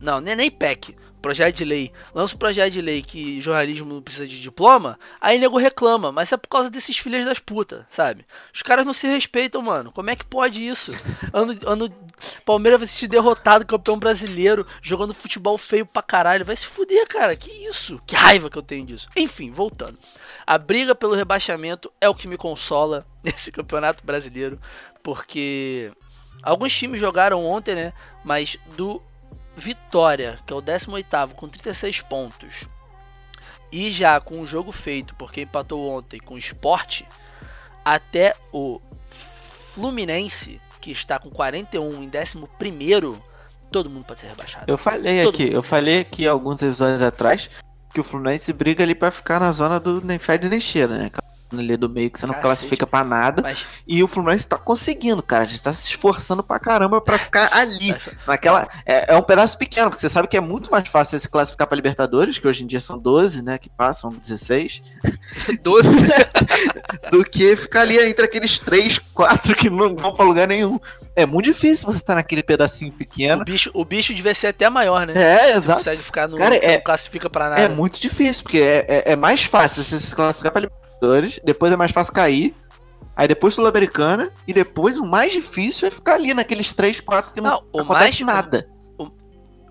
[0.00, 0.96] Não, nem, nem PEC.
[1.20, 1.92] Projeto de lei.
[2.14, 4.98] Lança um projeto de lei que jornalismo não precisa de diploma.
[5.20, 6.10] Aí nego reclama.
[6.10, 8.24] Mas é por causa desses filhos das putas, sabe?
[8.54, 9.92] Os caras não se respeitam, mano.
[9.92, 10.92] Como é que pode isso?
[11.32, 11.94] Ano, ano
[12.44, 16.44] Palmeiras vai se derrotado, campeão brasileiro, jogando futebol feio pra caralho.
[16.44, 17.36] Vai se fuder, cara.
[17.36, 18.00] Que isso?
[18.06, 19.08] Que raiva que eu tenho disso.
[19.16, 19.98] Enfim, voltando.
[20.46, 24.58] A briga pelo rebaixamento é o que me consola nesse campeonato brasileiro.
[25.02, 25.92] Porque
[26.42, 27.92] alguns times jogaram ontem, né?
[28.24, 29.00] Mas do
[29.56, 32.68] Vitória, que é o 18 com 36 pontos,
[33.72, 37.02] e já com o jogo feito, porque empatou ontem com o Sport,
[37.84, 38.80] até o
[39.74, 43.20] Fluminense, que está com 41 em 11,
[43.70, 44.64] todo mundo pode ser rebaixado.
[44.66, 47.48] Eu falei Todo aqui, eu falei aqui alguns episódios atrás
[47.92, 51.10] que o Fluminense briga ali pra ficar na zona do nem fede nem cheira, né?
[51.58, 53.42] Ali do meio que você não Cacete, classifica pra nada.
[53.42, 55.44] Mas, E o Fluminense tá conseguindo, cara.
[55.44, 57.94] A gente tá se esforçando pra caramba pra ficar ali.
[58.26, 58.68] Naquela.
[58.86, 61.28] É, é um pedaço pequeno, porque você sabe que é muito mais fácil você se
[61.28, 63.58] classificar pra Libertadores, que hoje em dia são 12, né?
[63.58, 64.82] Que passam 16,
[65.62, 65.88] 12.
[67.10, 70.78] do que ficar ali entre aqueles 3, 4 que não vão pra lugar nenhum.
[71.14, 73.44] É muito difícil você estar naquele pedacinho o, pequeno.
[73.44, 75.12] bicho, o bicho devia ser até maior, né?
[75.16, 75.78] É, Você exato.
[75.78, 76.38] consegue ficar no.
[76.38, 77.60] Cara, você é- não classifica pra nada.
[77.62, 80.79] É muito difícil, porque é, é, é mais fácil você se classificar pra Libertadores,
[81.44, 82.54] depois é mais fácil cair,
[83.16, 87.40] aí depois Sul-Americana, e depois o mais difícil é ficar ali naqueles 3, 4 que
[87.40, 88.68] não, Não, o acontece mais- nada.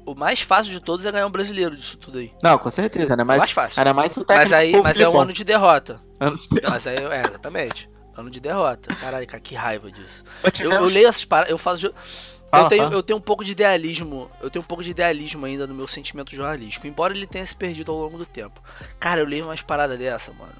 [0.05, 2.33] O mais fácil de todos é ganhar um brasileiro disso tudo aí.
[2.41, 3.21] Não, com certeza, né?
[3.21, 3.79] o Mas, mais fácil.
[3.79, 6.01] ainda mais o Mas aí, o mas é um ano de derrota.
[6.19, 6.69] Ano de derrota.
[6.71, 7.87] Mas aí, é, exatamente.
[8.17, 8.95] Ano de derrota.
[8.95, 10.23] Caralho, cara, que raiva disso.
[10.61, 11.93] Eu, eu leio essas paradas, eu faço.
[12.51, 14.27] eu, tenho, eu tenho um pouco de idealismo.
[14.41, 16.87] Eu tenho um pouco de idealismo ainda no meu sentimento jornalístico.
[16.87, 18.59] Embora ele tenha se perdido ao longo do tempo.
[18.99, 20.53] Cara, eu leio umas paradas dessa, mano.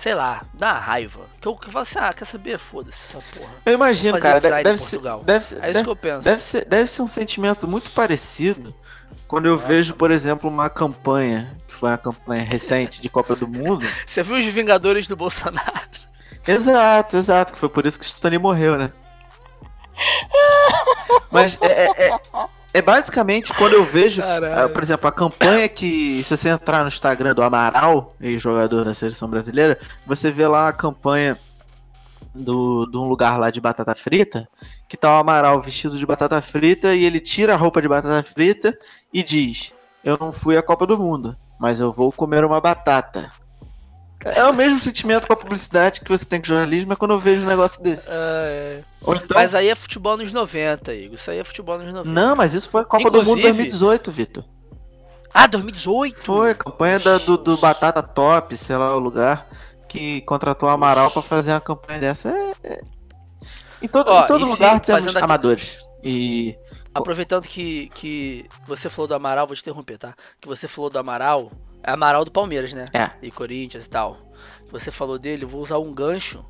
[0.00, 1.26] Sei lá, dá uma raiva.
[1.42, 2.58] Que eu, que eu falo assim, ah, quer saber?
[2.58, 3.52] Foda-se essa porra.
[3.66, 6.20] Eu imagino, cara, deve ser, deve, ser, É isso deve, que eu penso.
[6.22, 8.74] deve ser, deve ser um sentimento muito parecido
[9.28, 9.66] quando eu Nossa.
[9.66, 13.86] vejo, por exemplo, uma campanha, que foi uma campanha recente de Copa do Mundo.
[14.08, 15.70] Você viu os Vingadores do Bolsonaro?
[16.48, 18.90] Exato, exato, que foi por isso que o Stani morreu, né?
[21.30, 22.18] Mas é, é, é-
[22.72, 26.88] é basicamente quando eu vejo, ah, por exemplo, a campanha que, se você entrar no
[26.88, 31.36] Instagram do Amaral, ex-jogador da seleção brasileira, você vê lá a campanha
[32.34, 34.48] do, de um lugar lá de batata frita,
[34.88, 38.22] que tá o Amaral vestido de batata frita e ele tira a roupa de batata
[38.22, 38.76] frita
[39.12, 39.72] e diz:
[40.04, 43.30] Eu não fui à Copa do Mundo, mas eu vou comer uma batata.
[44.24, 47.12] É o mesmo sentimento com a publicidade que você tem com o jornalismo, é quando
[47.12, 48.06] eu vejo um negócio desse.
[48.08, 48.12] Ah,
[48.46, 48.82] é.
[49.00, 51.14] Então, Mas aí é futebol nos 90, Igor.
[51.14, 52.08] Isso aí é futebol nos 90.
[52.20, 54.44] não, mas isso foi a Copa do Mundo Inclusive- 2018, Vitor.
[55.32, 56.20] Ah, 2018?
[56.20, 59.48] Foi, campanha da- do, do Batata Top, sei lá o lugar,
[59.88, 62.28] que contratou o Amaral pra fazer uma campanha dessa.
[62.28, 62.80] É, é.
[63.80, 65.78] Em todo, Ó, em todo lugar temos fazendo aqui- amadores.
[66.04, 66.54] E.
[66.92, 70.12] Aproveitando que, que você falou do Amaral, vou te interromper, tá?
[70.40, 71.50] Que você falou do Amaral,
[71.82, 72.86] Amaral do Palmeiras, né?
[72.92, 73.10] É.
[73.22, 74.18] E Corinthians e tal.
[74.70, 76.44] Você falou dele, vou usar um gancho,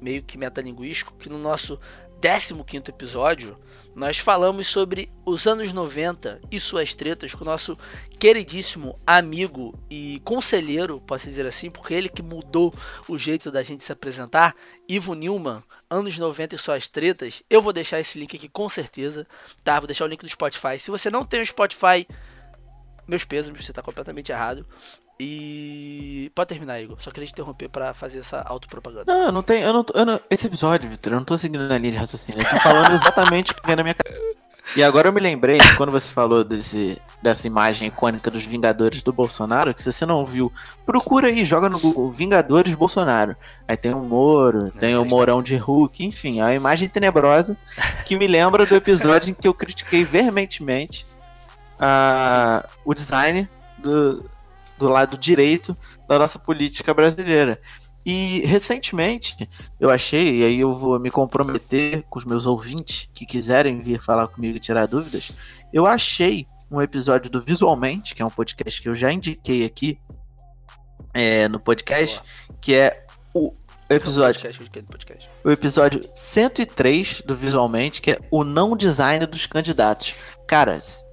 [0.00, 1.78] meio que metalinguístico, que no nosso
[2.22, 3.58] 15 episódio,
[3.96, 7.76] nós falamos sobre os anos 90 e suas tretas com o nosso
[8.18, 12.72] queridíssimo amigo e conselheiro, posso dizer assim, porque ele que mudou
[13.08, 14.54] o jeito da gente se apresentar,
[14.88, 17.42] Ivo Newman, anos 90 e suas tretas.
[17.50, 19.26] Eu vou deixar esse link aqui com certeza,
[19.64, 19.80] tá?
[19.80, 20.78] Vou deixar o link do Spotify.
[20.78, 22.06] Se você não tem o Spotify,
[23.06, 24.66] meus pesos, você tá completamente errado.
[25.20, 26.96] E pode terminar, Igor.
[27.00, 29.04] Só queria te interromper pra fazer essa autopropaganda.
[29.06, 29.64] Não, eu não tenho.
[29.66, 31.98] Eu não, tô- eu não- esse episódio, Vitor, eu não tô seguindo na linha de
[31.98, 32.42] raciocínio.
[32.42, 34.20] Eu tô falando exatamente o que vem na minha cabeça.
[34.76, 39.12] E agora eu me lembrei, quando você falou desse, dessa imagem icônica dos Vingadores do
[39.12, 40.50] Bolsonaro, que se você não viu,
[40.86, 43.36] procura aí, joga no Google Vingadores Bolsonaro.
[43.68, 45.14] Aí tem o Moro, tem o está.
[45.14, 47.56] Mourão de Hulk, enfim, é uma imagem tenebrosa
[48.06, 51.04] que me lembra do episódio em que eu critiquei veementemente
[51.84, 54.30] a, o design do,
[54.78, 55.76] do lado direito
[56.08, 57.60] da nossa política brasileira.
[58.06, 59.48] E recentemente
[59.80, 64.00] eu achei, e aí eu vou me comprometer com os meus ouvintes que quiserem vir
[64.00, 65.32] falar comigo e tirar dúvidas,
[65.72, 69.98] eu achei um episódio do Visualmente, que é um podcast que eu já indiquei aqui
[71.12, 72.22] é, no podcast,
[72.60, 73.52] que é o
[73.90, 75.28] episódio, Podcast, podcast.
[75.44, 80.14] o episódio 103 do Visualmente, que é o não design dos candidatos.
[80.46, 81.04] Caras,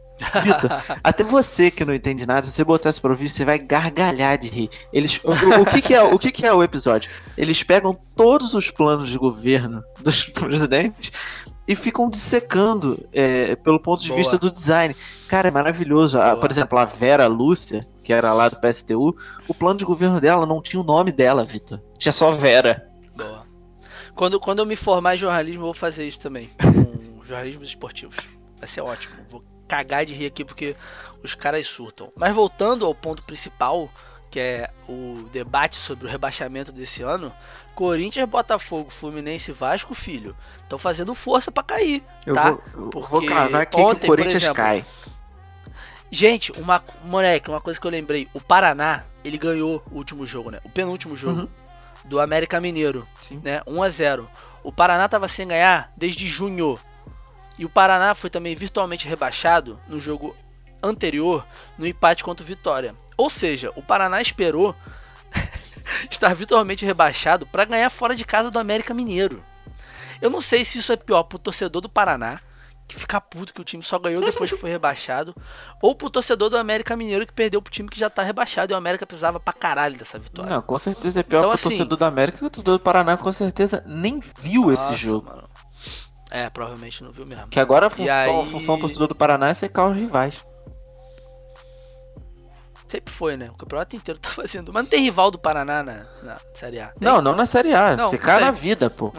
[0.44, 0.70] Vitor,
[1.04, 4.38] até você que não entende nada, se você botar isso pra ouvir, você vai gargalhar
[4.38, 4.70] de rir.
[4.92, 7.10] Eles, o, o- o que, que é, o que, que é o episódio?
[7.38, 11.12] Eles pegam todos os planos de governo dos presidentes
[11.68, 14.18] e ficam dissecando é, pelo ponto de Boa.
[14.18, 14.96] vista do design.
[15.28, 16.20] Cara, é maravilhoso.
[16.20, 16.40] A- Boa.
[16.40, 19.16] por exemplo, a Vera Lúcia, que era lá do PSTU,
[19.48, 21.80] o plano de governo dela não tinha o nome dela, Vitor.
[21.98, 22.90] Tinha só Vera.
[23.16, 23.44] Boa.
[24.16, 26.50] Quando, quando eu me formar em jornalismo, eu vou fazer isso também.
[26.60, 28.18] Com jornalismos esportivos.
[28.58, 29.16] Vai ser ótimo.
[29.30, 30.76] Vou cagar de rir aqui porque
[31.24, 32.12] os caras surtam.
[32.18, 33.90] Mas voltando ao ponto principal,
[34.32, 37.32] que é o debate sobre o rebaixamento desse ano,
[37.76, 42.04] Corinthians, Botafogo, Fluminense e Vasco, filho, estão fazendo força pra cair.
[42.26, 44.84] Eu Tá, vou, vou porque cravar aqui ontem, que o Corinthians exemplo, cai.
[46.12, 50.50] Gente, uma moleque, uma coisa que eu lembrei, o Paraná, ele ganhou o último jogo,
[50.50, 50.60] né?
[50.64, 51.48] O penúltimo jogo Uhum.
[52.06, 53.40] do América Mineiro, Sim.
[53.44, 53.62] né?
[53.68, 54.30] 1 a 0.
[54.64, 56.80] O Paraná tava sem ganhar desde junho.
[57.60, 60.36] E o Paraná foi também virtualmente rebaixado no jogo
[60.82, 61.46] anterior,
[61.78, 62.96] no empate contra o Vitória.
[63.18, 64.74] Ou seja, o Paraná esperou
[66.10, 69.44] estar virtualmente rebaixado para ganhar fora de casa do América Mineiro.
[70.22, 72.40] Eu não sei se isso é pior pro torcedor do Paraná,
[72.88, 75.36] que fica puto que o time só ganhou depois que foi rebaixado,
[75.82, 78.74] ou pro torcedor do América Mineiro que perdeu pro time que já tá rebaixado e
[78.74, 80.50] o América precisava pra caralho dessa vitória.
[80.50, 82.84] Não, com certeza é pior Então, pro assim- torcedor do América que o torcedor do
[82.84, 85.28] Paraná com certeza nem viu esse Nossa, jogo.
[85.30, 85.50] mano.
[86.30, 87.48] É, provavelmente não viu mesmo.
[87.48, 90.46] Que agora a função, aí- a função do torcedor do Paraná é secar os rivais.
[92.88, 93.50] Sempre foi, né?
[93.52, 94.74] O campeonato inteiro tá fazendo.
[94.74, 96.88] Mas não tem rival do Paraná na, na Série A.
[96.88, 97.08] Tem?
[97.08, 99.14] Não, não na Série A, Não, secar na vida, pô.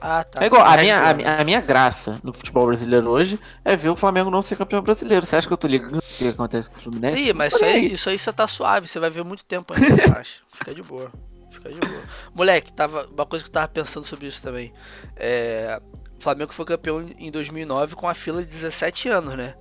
[0.00, 0.42] Ah, tá.
[0.42, 1.22] É igual, a minha, a, ano.
[1.40, 5.24] a minha graça no futebol brasileiro hoje é ver o Flamengo não ser campeão brasileiro.
[5.24, 7.22] Você acha que eu tô ligando o que acontece com o Fluminense?
[7.22, 10.02] Ih, mas isso aí, isso aí você tá suave, você vai ver muito tempo ainda,
[10.02, 10.42] eu acho.
[10.52, 11.10] Fica de boa.
[11.50, 12.02] Fica de boa.
[12.34, 14.70] Moleque, tava, uma coisa que eu tava pensando sobre isso também.
[15.16, 15.80] É,
[16.18, 19.54] o Flamengo foi campeão em 2009 com a fila de 17 anos, né?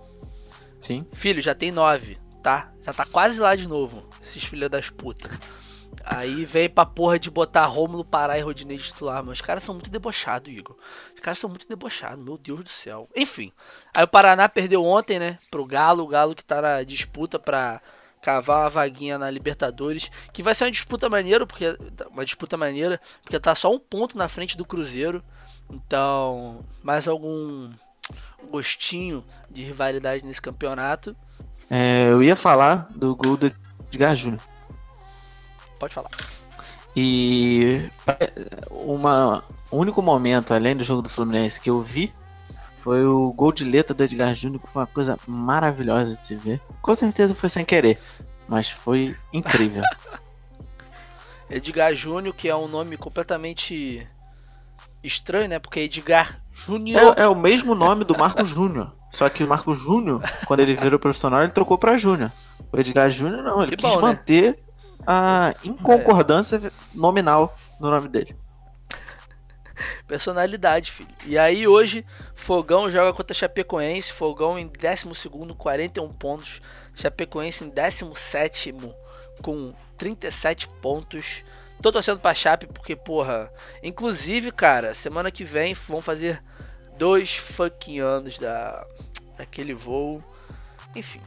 [0.79, 1.05] Sim.
[1.13, 2.71] Filho, já tem 9, tá?
[2.81, 5.31] Já tá quase lá de novo, esses filhos das putas.
[6.03, 9.63] Aí vem pra porra de botar Rômulo, Pará e Rodinei de titular, mas os caras
[9.63, 10.77] são muito debochados, Igor.
[11.15, 13.09] Os caras são muito debochados, meu Deus do céu.
[13.15, 13.51] Enfim,
[13.95, 17.81] aí o Paraná perdeu ontem, né, pro Galo, o Galo que tá na disputa pra
[18.21, 21.77] cavar uma vaguinha na Libertadores, que vai ser uma disputa maneira, porque
[22.09, 25.23] uma disputa maneira, porque tá só um ponto na frente do Cruzeiro.
[25.69, 27.71] Então, mais algum
[28.49, 31.15] gostinho de rivalidade nesse campeonato.
[31.69, 33.51] É, eu ia falar do gol do
[33.87, 34.41] Edgar Júnior.
[35.79, 36.11] Pode falar.
[36.95, 37.89] E
[38.71, 42.13] uma, o único momento, além do jogo do Fluminense, que eu vi
[42.77, 46.35] foi o gol de letra do Edgar Júnior, que foi uma coisa maravilhosa de se
[46.35, 46.61] ver.
[46.83, 47.99] Com certeza foi sem querer,
[48.47, 49.83] mas foi incrível.
[51.49, 54.07] Edgar Júnior, que é um nome completamente
[55.07, 55.59] estranho, né?
[55.59, 57.15] Porque Edgar Júnior.
[57.17, 58.93] é, é o mesmo nome do Marco Júnior.
[59.11, 62.31] Só que o Marco Júnior, quando ele virou profissional, ele trocou pra Júnior.
[62.71, 64.07] O Edgar Júnior não, ele Que quis bom, né?
[64.09, 64.59] manter
[65.07, 68.35] a inconcordância nominal no nome dele.
[70.07, 71.09] Personalidade, filho.
[71.25, 74.11] E aí hoje, Fogão joga contra Chapecoense.
[74.11, 76.61] Fogão em 12, 41 pontos.
[76.93, 78.73] Chapecoense em 17
[79.41, 81.43] com 37 pontos.
[81.81, 83.51] Tô torcendo pra Chape porque, porra.
[83.83, 86.41] Inclusive, cara, semana que vem vão fazer
[86.97, 88.85] dois fucking anos da,
[89.37, 90.23] daquele voo.
[90.95, 91.21] Enfim,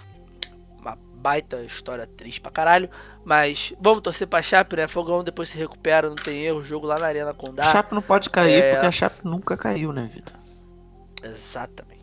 [0.80, 2.90] uma baita história triste pra caralho.
[3.24, 4.88] Mas vamos torcer pra Chape, né?
[4.88, 6.62] Fogão depois se recupera, não tem erro.
[6.64, 7.70] Jogo lá na Arena Condá.
[7.70, 8.72] Chape não pode cair É.
[8.72, 10.37] porque a Chape nunca caiu, né, Vitor?
[11.22, 11.97] Exatamente.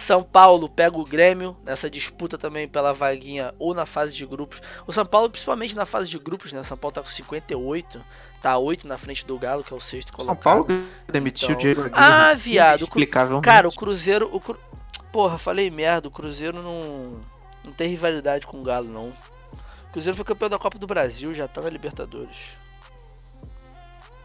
[0.00, 4.60] São Paulo pega o Grêmio nessa disputa também pela vaguinha ou na fase de grupos.
[4.86, 6.62] O São Paulo, principalmente na fase de grupos, né?
[6.62, 8.00] São Paulo tá com 58,
[8.40, 10.42] tá 8 na frente do Galo, que é o sexto São colocado.
[10.42, 11.94] Paulo que demitiu Então- o Diego Aguirre.
[12.00, 13.00] Ah, viado, Cru-.
[13.42, 14.28] Cara, o Cruzeiro.
[14.32, 14.56] O Cru...
[15.12, 17.20] Porra, falei merda, o Cruzeiro não.
[17.64, 19.08] Não tem rivalidade com o Galo, não.
[19.08, 22.36] O Cruzeiro foi campeão da Copa do Brasil, já tá na Libertadores.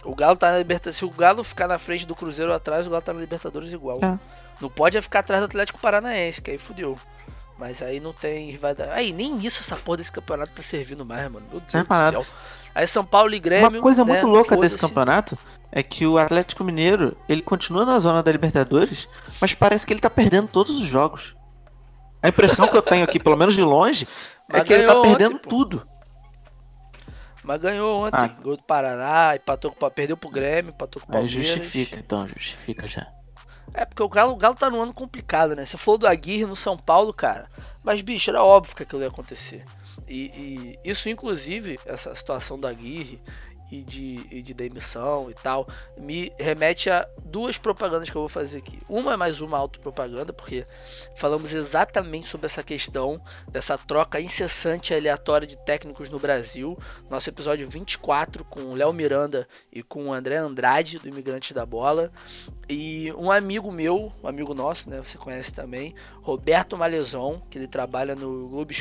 [0.03, 0.97] O Galo tá na Libertadores.
[0.97, 3.71] Se o Galo ficar na frente do Cruzeiro ou atrás, o Galo tá na Libertadores
[3.71, 3.99] igual.
[4.03, 4.19] É.
[4.61, 6.97] Não pode é ficar atrás do Atlético Paranaense, que aí fudeu.
[7.57, 8.91] Mas aí não tem rivalidade.
[8.91, 11.45] Aí nem isso essa porra desse campeonato tá servindo mais, mano.
[11.49, 12.25] Meu Deus do céu.
[12.75, 13.69] Aí São Paulo e Grêmio.
[13.69, 15.37] Uma coisa né, muito louca desse campeonato
[15.71, 19.07] é que o Atlético Mineiro, ele continua na zona da Libertadores,
[19.39, 21.35] mas parece que ele tá perdendo todos os jogos.
[22.21, 24.07] A impressão que eu tenho aqui, pelo menos de longe,
[24.49, 25.87] é Mas que ele tá perdendo ontem, tudo.
[27.43, 28.17] Mas ganhou ontem.
[28.17, 28.27] Ah.
[28.27, 31.45] Gol do Paraná, empatou com, perdeu pro Grêmio, empatou com o Aí Palmeiras.
[31.45, 33.05] justifica, então, justifica já.
[33.73, 35.65] É, porque o Galo, o Galo tá num ano complicado, né?
[35.65, 37.47] Você falou do Aguirre no São Paulo, cara.
[37.83, 39.65] Mas, bicho, era óbvio que aquilo ia acontecer.
[40.07, 43.19] E, e isso, inclusive, essa situação do Aguirre
[43.73, 48.29] e de, e de demissão e tal, me remete a duas propagandas que eu vou
[48.29, 48.79] fazer aqui.
[48.87, 50.67] Uma é mais uma autopropaganda, porque
[51.15, 53.19] falamos exatamente sobre essa questão
[53.51, 56.77] dessa troca incessante e aleatória de técnicos no Brasil.
[57.09, 61.65] Nosso episódio 24 com o Léo Miranda e com o André Andrade, do Imigrante da
[61.65, 62.11] Bola.
[62.69, 65.01] E um amigo meu, um amigo nosso, né?
[65.03, 68.71] Você conhece também, Roberto Malezon, que ele trabalha no Globo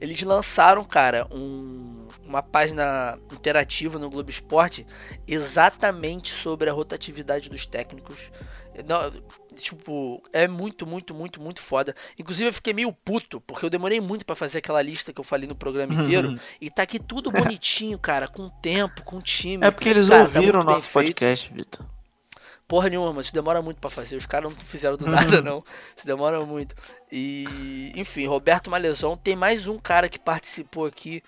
[0.00, 4.86] Eles lançaram, cara, um- uma página interativa no Globo Esporte
[5.26, 8.30] exatamente sobre a rotatividade dos técnicos.
[8.86, 9.10] Não,
[9.56, 11.94] tipo, é muito, muito, muito, muito foda.
[12.18, 15.24] Inclusive, eu fiquei meio puto, porque eu demorei muito pra fazer aquela lista que eu
[15.24, 16.38] falei no programa inteiro.
[16.60, 19.66] e tá aqui tudo bonitinho, cara, com tempo, com time.
[19.66, 21.86] É porque eles Cara, tá ouviram o muito bem nosso podcast, Vitor.
[22.68, 24.16] Porra nenhuma, mas isso demora muito pra fazer.
[24.16, 25.62] Os caras não fizeram do nada, não.
[25.96, 26.74] Isso demora muito.
[27.10, 29.16] E, enfim, Roberto Malezon.
[29.16, 31.22] Tem mais um cara que participou aqui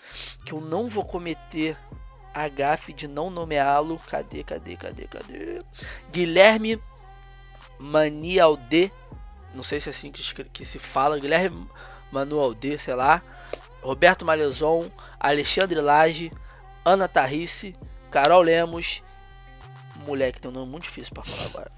[0.44, 1.76] que eu não vou cometer
[2.34, 4.00] a gafe de não nomeá-lo.
[4.08, 5.60] Cadê, cadê, cadê, cadê?
[6.10, 6.82] Guilherme
[7.78, 8.92] Manialde.
[9.54, 11.20] Não sei se é assim que, que se fala.
[11.20, 11.68] Guilherme
[12.10, 13.22] Manualde, sei lá.
[13.80, 16.32] Roberto Malezon, Alexandre Lage,
[16.84, 17.76] Ana Tarrice,
[18.10, 19.02] Carol Lemos.
[20.08, 21.70] Moleque, tem um nome muito difícil pra falar agora.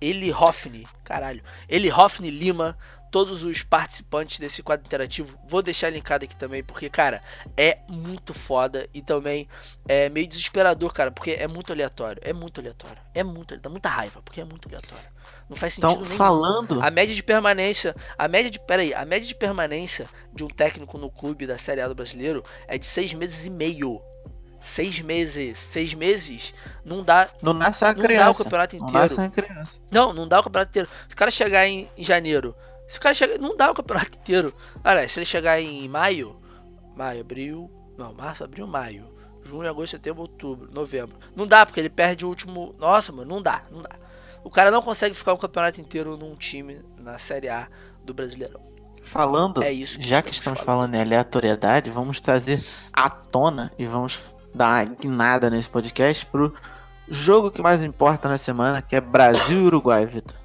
[0.00, 2.76] Eli Hoffney, caralho, Eli Hoffney Lima,
[3.12, 5.38] todos os participantes desse quadro interativo.
[5.46, 7.22] Vou deixar linkado aqui também, porque, cara,
[7.56, 9.46] é muito foda e também
[9.86, 12.20] é meio desesperador, cara, porque é muito aleatório.
[12.24, 12.98] É muito aleatório.
[13.14, 15.04] É muito, dá muita raiva, porque é muito aleatório.
[15.48, 16.16] Não faz sentido então, nenhum.
[16.16, 16.82] falando.
[16.82, 20.96] A média de permanência, a média de, peraí, a média de permanência de um técnico
[20.96, 24.02] no clube da Série A do brasileiro é de seis meses e meio.
[24.62, 25.58] Seis meses.
[25.58, 26.54] Seis meses
[26.84, 27.28] não dá.
[27.42, 28.24] Não nasce a não criança.
[28.24, 28.92] dá o campeonato inteiro.
[28.92, 29.80] Não nasce a criança.
[29.90, 30.88] Não, não dá o campeonato inteiro.
[31.08, 32.54] Se o cara chegar em, em janeiro.
[32.88, 33.38] Se o cara chegar.
[33.38, 34.54] Não dá o campeonato inteiro.
[34.84, 36.36] Olha, se ele chegar em maio.
[36.96, 37.70] Maio, abril.
[37.98, 39.12] Não, março, abril, maio.
[39.44, 41.16] Junho, agosto, setembro, outubro, novembro.
[41.34, 42.74] Não dá, porque ele perde o último.
[42.78, 43.96] Nossa, mano, não dá, não dá.
[44.44, 47.68] O cara não consegue ficar um campeonato inteiro num time na Série A
[48.04, 48.60] do Brasileirão.
[49.02, 50.82] Falando, é isso que já que estamos falando.
[50.82, 56.54] falando em aleatoriedade, vamos trazer à tona e vamos dar uma guinada nesse podcast pro
[57.08, 60.36] jogo que mais importa na semana, que é Brasil e Uruguai, Vitor.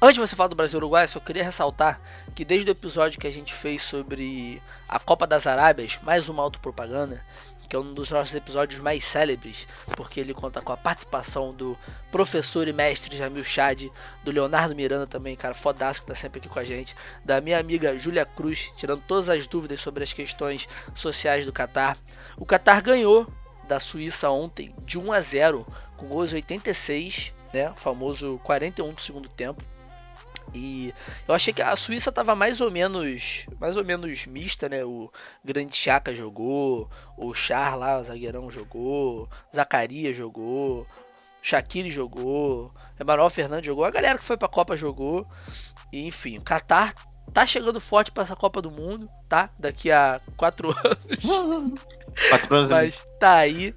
[0.00, 1.98] Antes de você falar do Brasil e Uruguai, só queria ressaltar
[2.34, 6.42] que desde o episódio que a gente fez sobre a Copa das Arábias, mais uma
[6.42, 7.24] autopropaganda,
[7.74, 9.66] que é um dos nossos episódios mais célebres,
[9.96, 11.76] porque ele conta com a participação do
[12.08, 13.86] professor e mestre Jamil Chad,
[14.22, 16.94] do Leonardo Miranda também, cara, fodástico que tá sempre aqui com a gente,
[17.24, 21.98] da minha amiga Júlia Cruz, tirando todas as dúvidas sobre as questões sociais do Catar.
[22.36, 23.26] O Catar ganhou
[23.66, 25.66] da Suíça ontem de 1 a 0
[25.96, 29.60] com gols 86, né, famoso 41 do segundo tempo.
[30.54, 30.94] E
[31.26, 34.84] eu achei que a Suíça tava mais ou menos, mais ou menos mista, né?
[34.84, 35.10] O
[35.44, 36.88] Grande Chaka jogou,
[37.18, 40.86] o Char lá, o zagueirão jogou, Zacarias jogou,
[41.42, 45.26] Shaqiri jogou, Emanuel Fernandes jogou, a galera que foi pra Copa jogou.
[45.92, 46.94] E, enfim, o Qatar
[47.32, 49.50] tá chegando forte para essa Copa do Mundo, tá?
[49.58, 51.86] Daqui a quatro anos.
[52.30, 52.70] quatro anos.
[52.70, 53.74] Mas tá aí.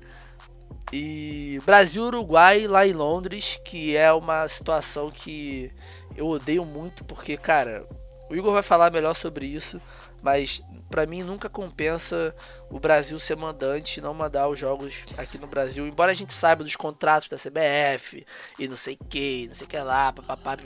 [0.93, 5.69] E Brasil Uruguai lá em Londres, que é uma situação que
[6.17, 7.87] eu odeio muito porque, cara,
[8.29, 9.79] o Igor vai falar melhor sobre isso,
[10.21, 12.35] mas para mim nunca compensa
[12.69, 16.33] o Brasil ser mandante e não mandar os jogos aqui no Brasil, embora a gente
[16.33, 18.25] saiba dos contratos da CBF
[18.57, 20.57] e não sei que, não sei que lá, papapá,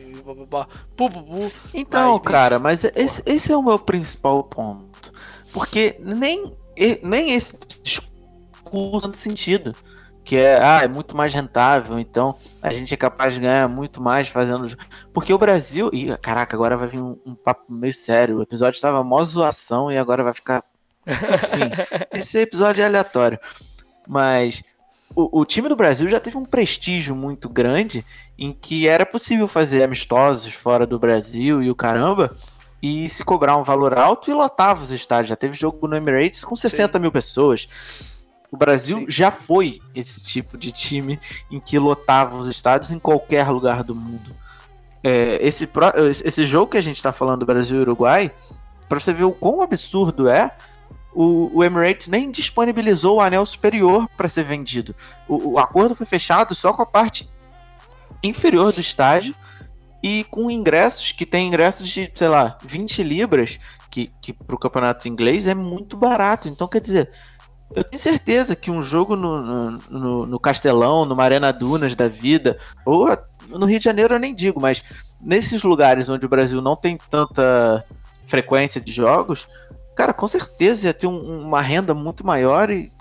[0.96, 1.52] pupupu.
[1.74, 5.12] Então, mas, cara, mas esse, esse é o meu principal ponto.
[5.52, 6.58] Porque nem,
[7.04, 9.76] nem esse discurso tem sentido
[10.24, 14.02] que é, ah, é muito mais rentável, então a gente é capaz de ganhar muito
[14.02, 14.76] mais fazendo.
[15.14, 15.90] Porque o Brasil.
[15.92, 18.38] E, caraca, agora vai vir um, um papo meio sério.
[18.38, 20.64] O episódio estava mó zoação e agora vai ficar.
[21.08, 21.72] Enfim,
[22.14, 23.40] esse episódio é aleatório.
[24.08, 24.64] Mas
[25.16, 28.06] o, o, time do Brasil já teve um prestígio muito grande
[28.38, 32.36] em que era possível fazer amistosos fora do Brasil e o caramba.
[32.82, 35.30] E se cobrar um valor alto e lotava os estádios.
[35.30, 37.00] Já teve jogo no Emirates com 60 Sim.
[37.00, 37.68] mil pessoas.
[38.52, 39.06] O Brasil Sim.
[39.08, 41.18] já foi esse tipo de time
[41.50, 44.36] em que lotava os estádios em qualquer lugar do mundo.
[45.02, 45.68] É, esse,
[46.26, 48.32] esse jogo que a gente está falando, Brasil e Uruguai,
[48.90, 50.52] para você ver o quão absurdo é,
[51.14, 54.94] o, o, Emirates nem disponibilizou o anel superior para ser vendido.
[55.28, 57.30] O, o, acordo foi fechado só com a parte
[58.24, 59.34] inferior do estádio
[60.04, 64.60] e com ingressos que tem ingressos de, sei lá, 20 libras, que, que para o
[64.60, 66.48] campeonato inglês é muito barato.
[66.48, 67.12] Então, quer dizer,
[67.76, 72.58] eu tenho certeza que um jogo no, no, no, Castelão, no Marena Dunas da vida,
[72.86, 73.08] ou
[73.50, 74.84] no Rio de Janeiro eu nem digo, mas
[75.22, 77.84] nesses lugares onde o Brasil não tem tanta
[78.28, 79.48] frequência de jogos,
[79.96, 82.92] cara, com certeza ia ter um, uma renda muito maior e,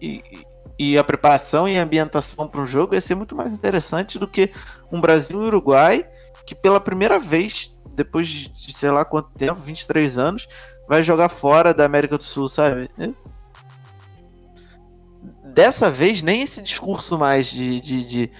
[0.00, 0.22] e,
[0.78, 4.26] e, a preparação e a ambientação para um jogo ia ser muito mais interessante do
[4.26, 4.50] que
[4.90, 6.04] um Brasil e Uruguai
[6.46, 10.46] que pela primeira vez, depois de, de sei lá quanto tempo, 23 anos,
[10.88, 12.88] vai jogar fora da América do Sul, sabe?
[15.56, 18.30] Dessa vez nem esse discurso mais de, de, de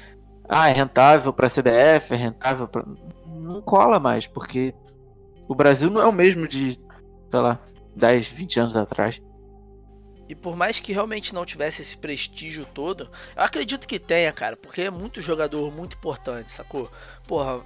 [0.47, 2.85] ah, é rentável para CBF, é rentável para
[3.27, 4.75] não cola mais, porque
[5.49, 6.79] o Brasil não é o mesmo de,
[7.31, 7.59] sei lá,
[7.97, 9.23] 10, 20 anos atrás.
[10.29, 14.55] E por mais que realmente não tivesse esse prestígio todo, eu acredito que tenha, cara,
[14.55, 16.91] porque é muito jogador muito importante, sacou?
[17.27, 17.63] Porra,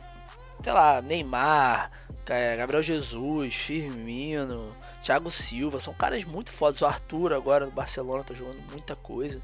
[0.63, 1.91] sei lá, Neymar,
[2.57, 4.73] Gabriel Jesus, Firmino,
[5.03, 6.81] Thiago Silva, são caras muito fodas.
[6.83, 9.41] O Arthur agora no Barcelona tá jogando muita coisa.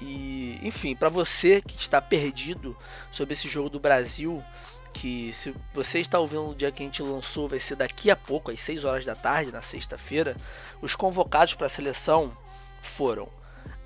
[0.00, 2.76] E, enfim, para você que está perdido
[3.10, 4.44] sobre esse jogo do Brasil,
[4.92, 8.16] que se você está ouvindo no dia que a gente lançou, vai ser daqui a
[8.16, 10.36] pouco, às 6 horas da tarde, na sexta-feira,
[10.80, 12.36] os convocados para a seleção
[12.82, 13.28] foram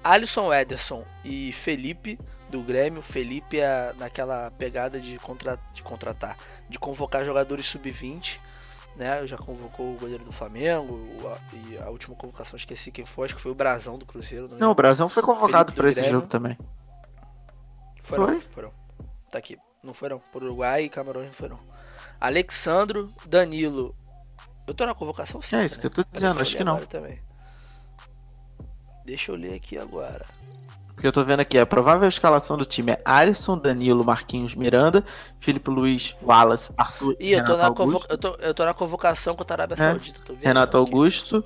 [0.02, 3.02] Alisson Ederson e Felipe do Grêmio.
[3.02, 6.36] Felipe é naquela pegada de, contra, de contratar,
[6.68, 8.38] de convocar jogadores sub-20
[8.96, 9.26] né?
[9.26, 10.98] Já convocou o goleiro do Flamengo
[11.52, 14.48] e a última convocação, esqueci quem foi, acho que foi o Brasão do Cruzeiro.
[14.48, 16.56] Não, não o Brasão foi convocado para esse jogo também.
[18.02, 18.40] Foram, foi?
[18.50, 18.72] foram.
[19.30, 19.58] Tá aqui.
[19.82, 20.18] Não não.
[20.18, 21.60] Pro Uruguai e Camarões não não.
[22.20, 23.94] Alexandro, Danilo.
[24.66, 25.56] Eu tô na convocação sim.
[25.56, 26.84] É isso que eu tô dizendo, acho que não.
[26.86, 27.20] Também.
[29.04, 30.26] Deixa eu ler aqui agora.
[31.00, 35.02] Porque eu tô vendo aqui, a provável escalação do time é Alisson, Danilo, Marquinhos, Miranda,
[35.38, 38.04] Felipe Luiz, Wallace, Arthur e eu tô, na convo...
[38.06, 39.78] eu, tô, eu tô na convocação contra a Arábia é.
[39.78, 40.20] Saudita.
[40.42, 41.42] Renato Augusto,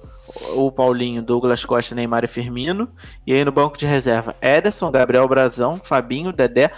[0.56, 2.90] o Paulinho, Douglas Costa, Neymar e Firmino.
[3.24, 6.72] E aí no banco de reserva, Ederson, Gabriel Brazão, Fabinho, Dedé,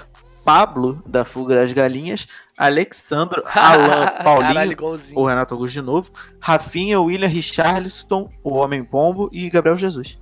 [0.45, 4.77] Pablo, da Fuga das Galinhas, Alexandro, Alan, Paulinho, Caralho,
[5.15, 10.19] o Renato Augusto de novo, Rafinha, William Richarlison, o Homem Pombo e Gabriel Jesus.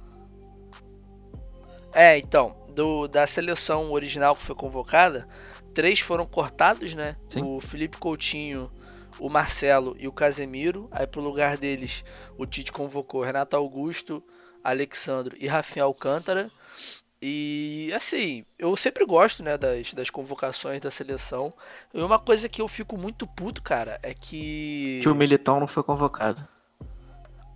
[1.94, 5.26] É, então, do, da seleção original que foi convocada,
[5.72, 7.16] três foram cortados, né?
[7.28, 7.42] Sim.
[7.42, 8.70] O Felipe Coutinho,
[9.18, 10.88] o Marcelo e o Casemiro.
[10.90, 12.04] Aí pro lugar deles,
[12.36, 14.22] o Tite convocou Renato Augusto,
[14.62, 16.50] Alexandro e Rafinha Alcântara.
[17.22, 21.54] E assim, eu sempre gosto, né, das, das convocações da seleção.
[21.92, 24.98] E uma coisa que eu fico muito puto, cara, é que.
[25.00, 26.46] Que o Militão não foi convocado.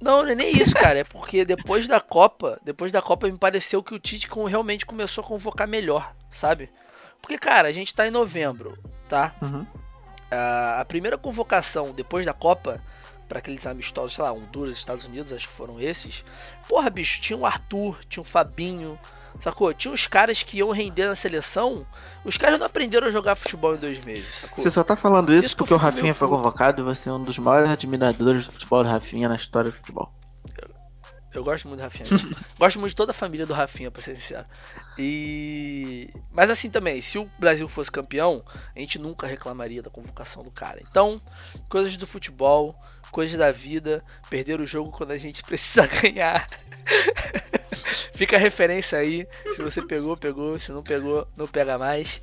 [0.01, 1.01] Não, não é nem isso, cara.
[1.01, 5.23] É porque depois da Copa, depois da Copa me pareceu que o Tite realmente começou
[5.23, 6.71] a convocar melhor, sabe?
[7.21, 8.79] Porque, cara, a gente tá em novembro,
[9.09, 9.35] tá?
[9.43, 9.67] Uhum.
[10.31, 12.83] A, a primeira convocação depois da Copa,
[13.29, 16.25] para aqueles amistosos, sei lá, Honduras, Estados Unidos, acho que foram esses.
[16.69, 18.99] Porra, bicho, tinha o Arthur, tinha o Fabinho,
[19.41, 19.73] Sacou?
[19.73, 21.87] Tinha uns caras que iam render na seleção.
[22.25, 24.27] Os caras não aprenderam a jogar futebol em dois meses.
[24.41, 24.63] Sacou?
[24.63, 27.23] Você só tá falando isso, isso porque o Rafinha foi convocado e você é um
[27.23, 30.11] dos maiores admiradores do futebol do Rafinha na história do futebol.
[30.61, 30.71] Eu,
[31.35, 32.05] eu gosto muito do Rafinha.
[32.59, 34.45] gosto muito de toda a família do Rafinha, pra ser sincero.
[34.99, 36.11] E.
[36.33, 40.51] Mas assim também, se o Brasil fosse campeão, a gente nunca reclamaria da convocação do
[40.51, 40.81] cara.
[40.91, 41.23] Então,
[41.69, 42.75] coisas do futebol,
[43.11, 46.47] coisas da vida, perder o jogo quando a gente precisa ganhar.
[48.19, 49.29] Fica a referência aí.
[49.55, 50.59] Se você pegou, pegou.
[50.59, 52.21] Se não pegou, não pega mais.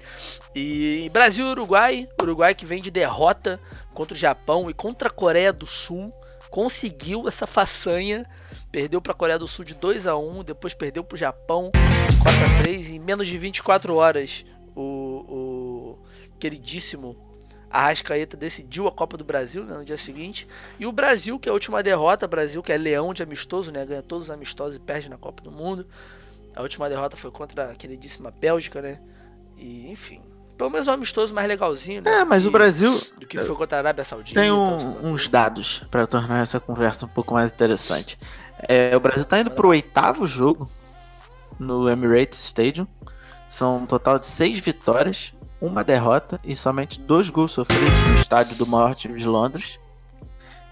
[0.54, 2.10] E Brasil e Uruguai.
[2.22, 3.60] Uruguai que vem de derrota
[3.94, 6.12] contra o Japão e contra a Coreia do Sul.
[6.50, 8.26] Conseguiu essa façanha.
[8.72, 11.72] Perdeu para a Coreia do Sul de 2 a 1 Depois perdeu para o Japão
[11.74, 14.44] de 4 a 3 Em menos de 24 horas,
[14.76, 16.00] o, o
[16.38, 17.25] queridíssimo
[17.76, 20.48] Arrascaeta decidiu a Copa do Brasil né, no dia seguinte.
[20.80, 23.86] E o Brasil, que é a última derrota, Brasil que é leão de amistoso, né,
[23.86, 25.86] ganha todos os amistosos e perde na Copa do Mundo.
[26.56, 29.00] A última derrota foi contra a queridíssima Bélgica, né?
[29.58, 30.22] E, enfim,
[30.58, 32.20] pelo menos um amistoso mais legalzinho, né?
[32.20, 33.02] É, mas que, o Brasil.
[33.20, 34.40] Do que foi contra a Arábia Saudita.
[34.40, 38.18] Tem um, uns dados para tornar essa conversa um pouco mais interessante.
[38.70, 40.70] É, o Brasil tá indo pro oitavo jogo
[41.60, 42.88] no Emirates Stadium.
[43.46, 45.34] São um total de seis vitórias,
[45.66, 49.80] uma derrota e somente dois gols sofridos no estádio do maior time de Londres.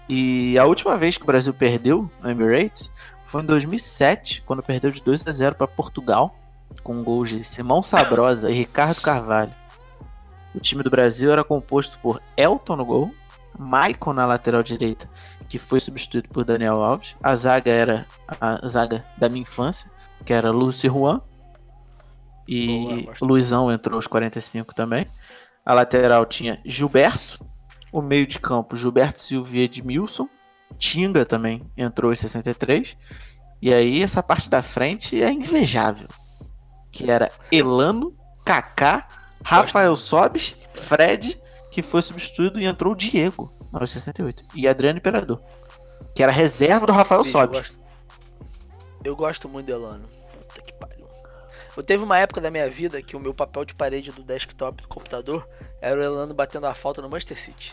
[0.08, 2.90] E a última vez que o Brasil perdeu no Emirates
[3.24, 6.36] foi em 2007, quando perdeu de 2 a 0 para Portugal,
[6.82, 9.52] com gols de Simão Sabrosa e Ricardo Carvalho.
[10.54, 13.14] O time do Brasil era composto por Elton no gol,
[13.58, 15.08] Maicon na lateral direita,
[15.48, 17.16] que foi substituído por Daniel Alves.
[17.22, 18.06] A zaga era
[18.40, 19.90] a zaga da minha infância,
[20.24, 21.20] que era Lúcio Juan,
[22.46, 25.06] e o Luizão entrou aos 45 também.
[25.64, 27.44] A lateral tinha Gilberto.
[27.90, 30.28] O meio de campo, Gilberto Silva e Edmilson.
[30.76, 32.96] Tinga também entrou em 63.
[33.62, 36.08] E aí essa parte da frente é invejável.
[36.90, 38.14] Que era Elano,
[38.44, 39.08] Kaká,
[39.42, 41.40] Rafael Sobes, Fred,
[41.70, 44.44] que foi substituído e entrou o Diego aos 68.
[44.54, 45.40] E Adriano Imperador.
[46.14, 47.56] Que era reserva do Rafael Sobes.
[47.56, 47.78] Eu gosto,
[49.04, 50.13] eu gosto muito de Elano.
[51.76, 54.82] Eu teve uma época da minha vida que o meu papel de parede do desktop
[54.82, 55.48] do computador
[55.80, 57.72] era o Elano batendo a falta no Manchester City.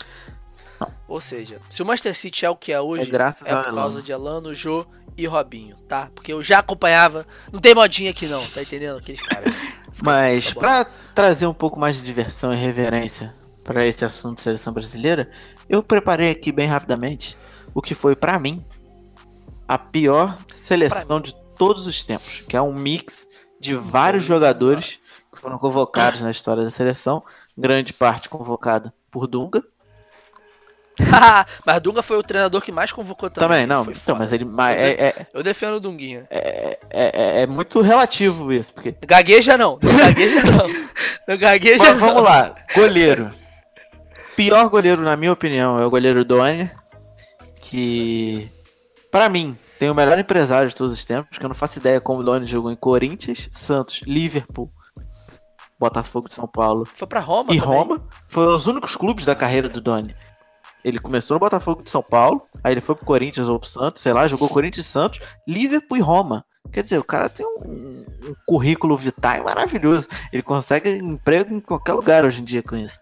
[1.08, 3.74] Ou seja, se o Manchester City é o que é hoje, é, graças é por
[3.74, 4.86] causa de Elano, Jô
[5.18, 6.10] e Robinho, tá?
[6.16, 7.26] Porque eu já acompanhava.
[7.52, 8.97] Não tem modinha aqui não, tá entendendo?
[8.97, 9.54] Aqueles caras.
[10.02, 14.74] Mas para trazer um pouco mais de diversão e reverência para esse assunto de seleção
[14.74, 15.30] brasileira,
[15.70, 17.38] eu preparei aqui bem rapidamente
[17.74, 18.66] o que foi para mim
[19.68, 23.28] a pior seleção de todos os tempos, que é um mix
[23.62, 24.99] de vários jogadores
[25.32, 27.24] que foram convocados na história da seleção,
[27.55, 29.64] grande parte convocada por Dunga.
[31.66, 33.66] mas Dunga foi o treinador que mais convocou também.
[33.66, 33.84] Também, não.
[33.84, 34.45] Então, mas ele.
[34.45, 36.28] Mas eu, é, é, eu defendo o Dunguinha.
[36.30, 38.74] É, é, é, é, muito relativo isso.
[38.74, 38.93] Porque...
[39.05, 39.80] Gagueja não.
[39.82, 40.68] Não gagueja não.
[41.28, 42.07] Não gagueja mas, não.
[42.07, 42.55] Vamos lá.
[42.76, 43.30] Goleiro.
[44.36, 46.70] Pior goleiro, na minha opinião, é o goleiro Doni.
[47.62, 48.51] Que.
[49.12, 51.99] para mim, tem o melhor empresário de todos os tempos, que eu não faço ideia
[51.99, 54.71] como o Doni jogou em Corinthians, Santos, Liverpool,
[55.79, 56.86] Botafogo de São Paulo.
[56.86, 57.77] Foi para Roma E também.
[57.77, 58.07] Roma.
[58.27, 60.15] Foram os únicos clubes da carreira do Doni.
[60.86, 64.03] Ele começou no Botafogo de São Paulo, aí ele foi pro Corinthians ou pro Santos,
[64.03, 66.45] sei lá, jogou Corinthians e Santos, Liverpool e Roma.
[66.71, 70.07] Quer dizer, o cara tem um, um currículo vitae maravilhoso.
[70.32, 72.99] Ele consegue emprego em qualquer lugar hoje em dia com isso.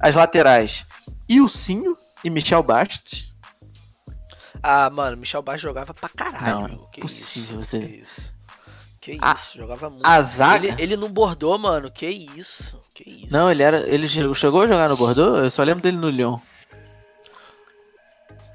[0.00, 0.84] As laterais,
[1.28, 3.32] Ilcinho e Michel Bastos.
[4.62, 6.68] Ah, mano, Michel Bastos jogava pra caralho.
[6.68, 8.38] Não, que possível isso, você- Que isso.
[9.00, 10.04] Que A- isso, jogava muito.
[10.04, 10.66] A zaga.
[10.68, 11.90] Ele, ele não bordou, mano.
[11.90, 12.78] Que isso.
[12.94, 13.32] Que isso.
[13.32, 13.80] Não, ele era.
[13.88, 15.38] Ele chegou a jogar no Bordeaux?
[15.44, 16.38] Eu só lembro dele no Lyon.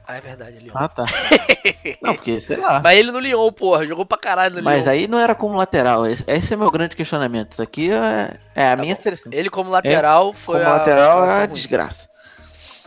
[0.06, 0.74] Ah, é verdade, Leon.
[0.76, 1.06] Ah, tá.
[2.04, 2.82] Não, porque, sei lá.
[2.84, 3.88] Mas ele no Lyon, porra.
[3.88, 4.91] Jogou pra caralho no Mas Lyon.
[4.91, 6.06] aí não era como lateral.
[6.06, 7.54] Esse, esse é meu grande questionamento.
[7.54, 9.01] Isso aqui é, é a Tá minha bom.
[9.01, 9.32] seleção.
[9.32, 11.54] Ele como lateral foi Como a lateral é a ruim.
[11.54, 12.10] desgraça.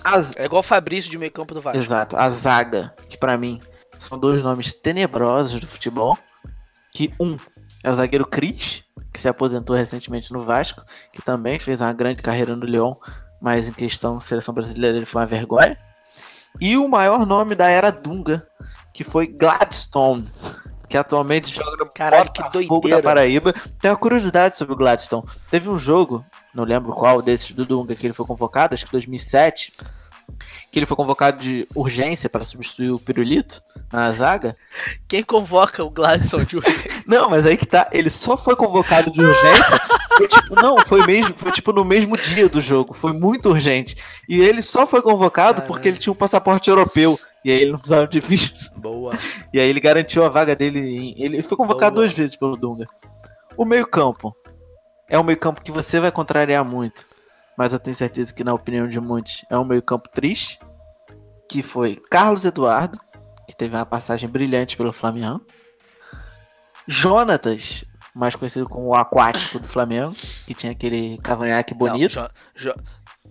[0.07, 1.79] As- É igual o Fabrício de meio campo do Vasco.
[1.79, 2.17] Exato.
[2.17, 3.61] A zaga, que pra mim
[3.99, 6.17] são dois nomes tenebrosos do futebol.
[6.93, 7.37] Que um
[7.85, 10.83] é o zagueiro Cris, que se aposentou recentemente no Vasco,
[11.13, 12.95] que também fez uma grande carreira no Lyon,
[13.41, 15.77] mas em questão seleção brasileira ele foi uma vergonha.
[16.61, 18.47] E o maior nome da era Dunga,
[18.95, 20.31] que foi Gladstone,
[20.89, 22.97] que atualmente joga no Caralho, que Botafogo doideira.
[22.97, 23.53] da Paraíba.
[23.79, 25.25] Tem uma curiosidade sobre o Gladstone.
[25.51, 26.25] Teve um jogo,
[26.57, 29.73] não lembro qual desses do Dunga, que ele foi convocado, acho que 2007,
[30.73, 33.61] que ele foi convocado de urgência para substituir o Pirulito
[33.93, 34.53] na zaga.
[35.07, 36.89] Quem convoca o Gladson de hoje?
[37.07, 39.81] Não, mas aí que tá, ele só foi convocado de urgência.
[40.17, 43.97] Foi tipo, não, foi mesmo, foi tipo no mesmo dia do jogo, foi muito urgente.
[44.27, 45.67] E ele só foi convocado Caralho.
[45.69, 47.21] porque ele tinha um passaporte europeu.
[47.45, 48.73] E aí ele não precisava de visto.
[48.81, 49.13] Boa.
[49.53, 50.81] E aí ele garantiu a vaga dele.
[50.81, 52.07] em- Ele foi convocado Boa.
[52.07, 52.85] duas vezes pelo Dunga.
[53.59, 54.35] O meio-campo
[55.09, 57.07] é um meio-campo que você vai contrariar muito.
[57.57, 60.59] Mas eu tenho certeza que, na opinião de muitos, é um meio-campo triste.
[61.49, 62.99] Que foi Carlos Eduardo,
[63.47, 65.41] que teve uma passagem brilhante pelo Flamengo.
[66.89, 67.85] Jonatas,
[68.15, 70.15] mais conhecido como o aquático do Flamengo,
[70.47, 72.17] que tinha aquele cavanhaque bonito.
[72.17, 72.75] Não, jo, jo,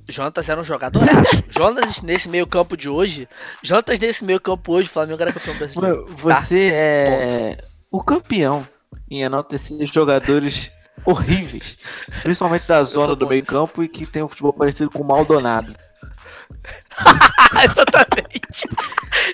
[0.08, 1.44] Jonatas era um jogadoraço.
[1.50, 3.28] Jonatas nesse meio campo de hoje.
[3.62, 6.06] Jonatas nesse meio campo hoje, o Flamengo era campeão brasileiro.
[6.18, 7.58] Você é
[7.92, 8.68] o campeão
[9.10, 10.72] em enaltecer jogadores
[11.06, 11.78] horríveis,
[12.24, 13.52] principalmente da zona do bom meio nisso.
[13.52, 15.76] campo e que tem um futebol parecido com o Maldonado.
[17.64, 18.68] Exatamente.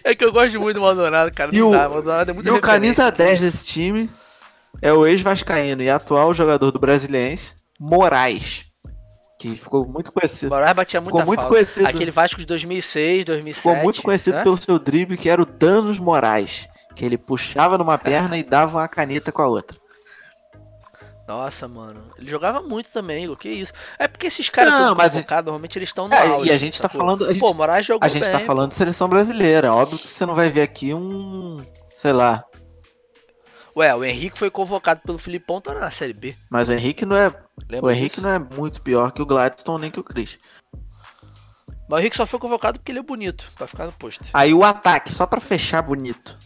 [0.03, 1.51] É que eu gosto muito do Maldonado, cara.
[1.53, 4.09] E o- dá, Maldonado é muito E o camisa 10 desse time
[4.82, 8.65] é o ex-vascaíno e atual jogador do Brasiliense, Moraes,
[9.39, 10.49] que ficou muito conhecido.
[10.49, 11.55] Moraes batia muita Ficou muito falta.
[11.55, 11.88] conhecido.
[11.88, 13.61] Aquele Vasco de 2006, 2007.
[13.61, 14.43] Ficou muito conhecido né?
[14.43, 18.80] pelo seu drible, que era o Danos Moraes, que ele puxava numa perna e dava
[18.80, 19.78] uma caneta com a outra.
[21.28, 22.03] Nossa, mano.
[22.17, 23.38] Ele jogava muito também, Igor.
[23.38, 23.72] Que isso.
[23.97, 26.49] É porque esses caras a convocados, normalmente eles estão no É, auge.
[26.49, 28.32] e a gente tá falando- a gente- Pô, o Moraes jogou A gente bem.
[28.32, 29.74] tá falando de seleção brasileira.
[29.74, 31.59] Óbvio que você não vai ver aqui um.
[31.95, 32.43] Sei lá.
[33.78, 36.36] Ué, o Henrique foi convocado pelo Filipão, tá na Série B.
[36.49, 37.34] Mas o Henrique não é.
[37.69, 38.22] Lembra O Henrique disso?
[38.28, 40.38] não é muito pior que o Gladstone nem que o Chris.
[41.88, 44.28] Mas o Henrique só foi convocado porque ele é bonito, pra ficar no pôster.
[44.34, 46.38] Aí o ataque, só pra fechar bonito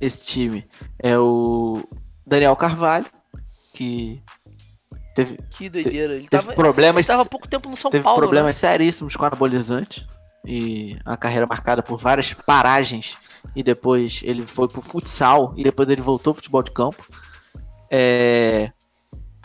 [0.00, 0.66] esse time,
[0.98, 1.82] é o
[2.26, 3.06] Daniel Carvalho,
[3.74, 4.22] que
[5.14, 6.14] teve, Que doideira.
[6.14, 8.26] Ele teve tava, problemas, ele tava há pouco tempo no São teve Paulo, né?
[8.26, 10.06] problemas seríssimos com anabolizante
[10.46, 13.18] e a carreira marcada por várias paragens
[13.54, 17.04] e depois ele foi pro futsal e depois ele voltou pro futebol de campo.
[17.90, 18.70] É,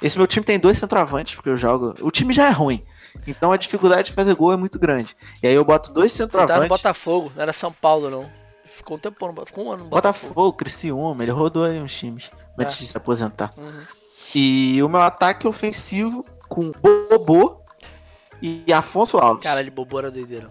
[0.01, 1.93] Esse meu time tem dois centroavantes, porque eu jogo.
[2.01, 2.81] O time já é ruim.
[3.27, 5.15] Então a dificuldade de fazer gol é muito grande.
[5.43, 6.77] E aí eu boto dois Ele tava no centroavantes.
[6.77, 8.29] Botafogo, não era São Paulo, não.
[8.65, 9.45] Ficou um tempo.
[9.45, 10.27] Ficou um ano no Botafogo.
[10.29, 12.79] Botafogo, Criciúma, ele rodou aí uns times antes É.
[12.79, 13.53] de se aposentar.
[13.57, 13.83] Uhum.
[14.35, 17.61] E o meu ataque ofensivo com Bobô
[18.41, 19.43] e Afonso Alves.
[19.43, 20.49] Cara, ele bobou era doideira.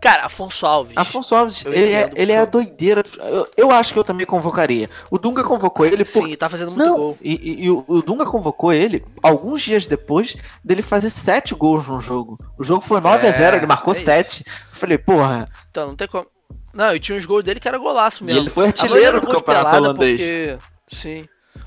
[0.00, 0.96] Cara, Afonso Alves.
[0.96, 3.04] Afonso Alves, Eu ele, é, ele é a doideira.
[3.20, 4.90] Eu, eu acho que eu também convocaria.
[5.08, 6.24] O Dunga convocou ele por.
[6.26, 7.18] Sim, tá fazendo muito Não, gol.
[7.22, 11.86] e, e- e o, o Dunga convocou ele alguns dias depois dele fazer sete gols
[11.86, 12.36] no jogo.
[12.58, 13.96] O jogo foi 9 a É, 0 ele marcou é.
[13.96, 14.42] 7.
[14.44, 16.26] Eu falei, porra, Então, não tem como.
[16.74, 18.40] Não, e tinha uns gols dele que era golaço e mesmo.
[18.40, 20.20] ele foi A artilheiro do campeonato holandês.
[20.20, 20.58] Porque,
[20.88, 21.22] sim.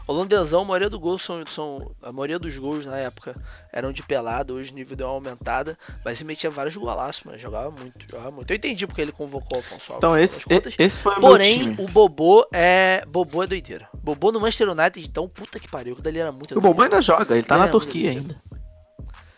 [0.07, 1.91] Holandesão, a maioria, do gol são, são.
[2.01, 3.33] A maioria dos gols na época
[3.71, 5.77] eram de pelada, hoje o nível deu uma aumentada.
[6.03, 7.39] Mas ele metia vários golaços, mano.
[7.39, 8.51] Jogava muito, jogava muito.
[8.51, 9.97] Eu entendi porque ele convocou o Afonso Alves.
[9.97, 10.75] Então esse, contas.
[10.77, 13.03] esse foi o Porém, o Bobô é.
[13.07, 13.89] Bobô é doideira.
[13.95, 15.95] Bobô no Manchester United, então, puta que pariu.
[15.95, 18.39] Que dali era muito O Bobô ainda joga, ele tá É, na Turquia ainda.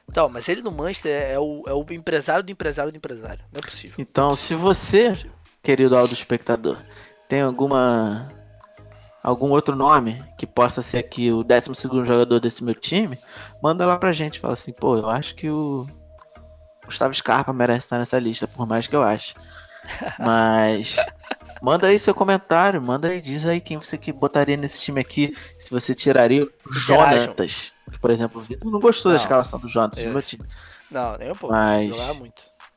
[0.09, 3.43] Então, mas ele no Manchester é o, é o empresário do empresário do empresário.
[3.51, 3.95] Não é possível.
[3.99, 5.15] Então, se você,
[5.61, 6.77] querido audio espectador,
[7.29, 8.31] tem alguma
[9.29, 11.73] algum outro nome que possa ser aqui o 12
[12.05, 13.19] jogador desse meu time,
[13.61, 15.85] manda lá pra gente, fala assim, pô, eu acho que o
[16.85, 19.35] Gustavo Scarpa merece estar nessa lista, por mais que eu ache.
[20.19, 20.95] Mas
[21.61, 25.33] manda aí seu comentário, manda aí, diz aí quem você que botaria nesse time aqui,
[25.59, 26.49] se você tiraria o.
[26.71, 27.73] Jonatas.
[28.01, 29.23] Por exemplo, o Vitor não gostou da Não.
[29.23, 30.43] escalação do Jonatas no Eu- meu time.
[30.89, 31.53] Não, nem um pouco.
[31.53, 31.95] Mas-.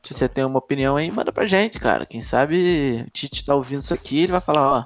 [0.03, 2.05] Se você tem uma opinião aí, manda pra gente, cara.
[2.05, 4.85] Quem sabe o Tite tá ouvindo isso aqui, ele vai falar, ó,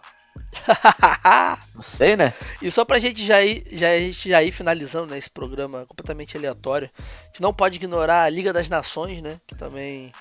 [1.73, 2.33] Não sei, né?
[2.61, 5.85] E só pra gente já ir, já, a gente já ir finalizando né, esse programa
[5.85, 9.39] completamente aleatório, a gente não pode ignorar a Liga das Nações, né?
[9.45, 10.11] Que também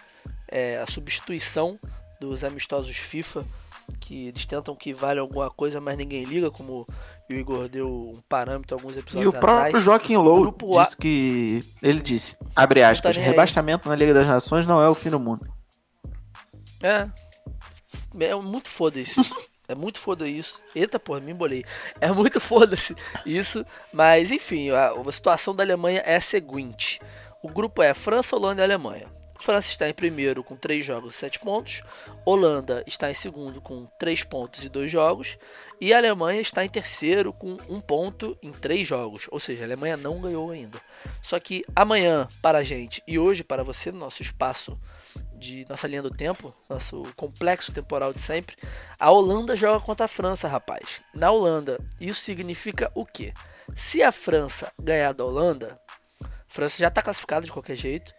[0.49, 1.79] é a substituição
[2.21, 3.45] dos amistosos FIFA,
[4.01, 6.87] que eles tentam que vale alguma coisa, mas ninguém liga, como
[7.31, 9.85] o Igor deu um parâmetro alguns episódios E o próprio atrás.
[9.85, 11.61] Joaquim Low Grupo A- disse que.
[11.83, 13.31] Ele disse, abre aspas, nem aí.
[13.31, 15.47] rebaixamento na Liga das Nações não é o fim do mundo.
[16.83, 17.09] É.
[18.21, 19.15] É muito foda-se.
[19.67, 20.61] É muito foda isso.
[20.75, 21.65] Eita porra, me embolei.
[22.01, 22.95] É muito foda-se
[23.25, 23.65] isso.
[23.93, 27.01] Mas enfim, a, a situação da Alemanha é a seguinte:
[27.43, 29.07] o grupo é França, Holanda e Alemanha.
[29.45, 31.83] França está em primeiro com 3 jogos e 7 pontos.
[32.25, 35.37] Holanda está em segundo com 3 pontos e 2 jogos.
[35.79, 39.27] E a Alemanha está em terceiro com 1 ponto em 3 jogos.
[39.31, 40.81] Ou seja, a Alemanha não ganhou ainda.
[41.21, 44.79] Só que amanhã para a gente e hoje para você, no nosso espaço
[45.45, 48.57] de nossa linha do tempo, nosso complexo temporal de sempre,
[48.99, 51.03] a Holanda joga contra a França, rapaz.
[51.15, 53.35] Na Holanda, isso significa o quê?
[53.77, 55.79] Se a França ganhar da Holanda,
[56.23, 58.13] a França já está classificada de qualquer jeito.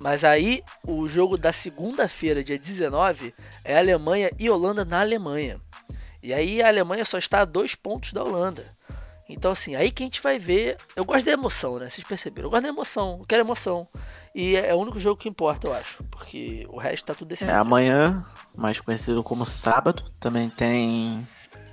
[0.00, 3.34] Mas aí o jogo da segunda-feira, dia 19,
[3.64, 5.58] é Alemanha e Holanda na Alemanha.
[6.22, 8.76] E aí a Alemanha só está a dois pontos da Holanda.
[9.28, 10.76] Então, assim, aí que a gente vai ver.
[10.94, 11.88] Eu gosto da emoção, né?
[11.88, 12.46] Vocês perceberam?
[12.46, 13.88] Eu gosto da emoção, eu quero emoção.
[14.34, 16.04] E é o único jogo que importa, eu acho.
[16.04, 17.56] Porque o resto tá tudo É, decidido.
[17.58, 21.26] amanhã, mais conhecido como sábado, também tem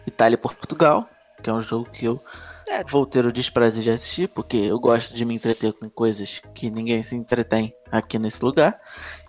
[0.08, 1.10] Itália e Portugal,
[1.44, 2.24] que é um jogo que eu
[2.70, 2.84] É.
[2.86, 6.70] vou ter o desprazer de assistir, porque eu gosto de me entreter com coisas que
[6.70, 8.80] ninguém se entretém aqui nesse lugar.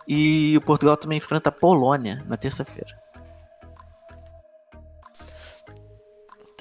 [0.07, 3.02] E o Portugal também enfrenta a Polônia na terça-feira.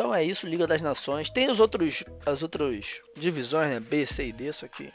[0.02, 1.30] Então é isso, Liga das Nações.
[1.30, 3.80] Tem os outros, as outras divisões, né?
[3.80, 4.92] B, C e D, isso aqui.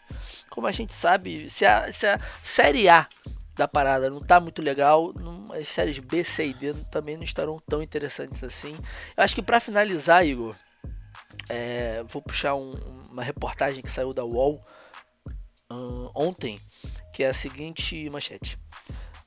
[0.51, 3.07] Como a gente sabe, se a, se a Série A
[3.55, 7.23] da parada não tá muito legal, não- as séries B, C e D também não
[7.23, 8.73] estarão tão interessantes assim.
[9.17, 10.57] Eu acho que pra finalizar, Igor,
[11.49, 12.75] é, vou puxar um-
[13.09, 14.61] uma reportagem que saiu da UOL
[15.71, 16.61] ahn, ontem,
[17.15, 18.59] que é a seguinte manchete.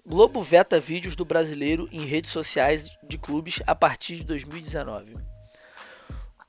[0.05, 5.13] Globo veta vídeos do brasileiro em redes sociais de clubes a partir de 2019.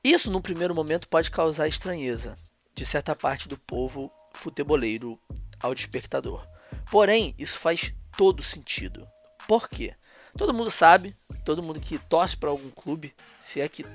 [0.03, 2.35] Isso, num primeiro momento, pode causar estranheza
[2.73, 5.19] de certa parte do povo futeboleiro
[5.61, 6.43] ao espectador.
[6.89, 9.05] Porém, isso faz todo sentido.
[9.47, 9.93] Por quê?
[10.35, 13.85] Todo mundo sabe, todo mundo que torce para algum clube, se é que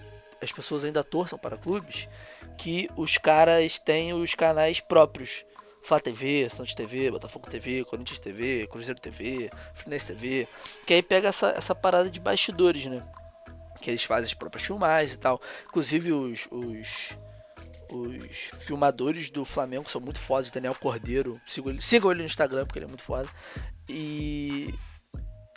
[0.40, 2.08] as pessoas ainda torçam para clubes,
[2.56, 5.44] que os caras têm os canais próprios.
[5.82, 10.48] Flá TV, Santos TV, Botafogo TV, Corinthians TV, Cruzeiro TV, Fluminense TV,
[10.84, 13.04] que aí pega essa, essa parada de bastidores, né?
[13.86, 15.40] Que eles fazem as próprias filmagens e tal.
[15.68, 17.16] Inclusive os, os,
[17.88, 20.50] os filmadores do Flamengo são muito fodas.
[20.50, 23.28] Daniel Cordeiro, sigam ele, sigam ele no Instagram porque ele é muito foda.
[23.88, 24.74] E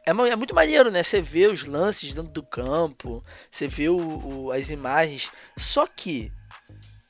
[0.06, 1.02] é, é muito maneiro, né?
[1.02, 5.32] Você vê os lances dentro do campo, você vê o, o- as imagens.
[5.58, 6.32] Só que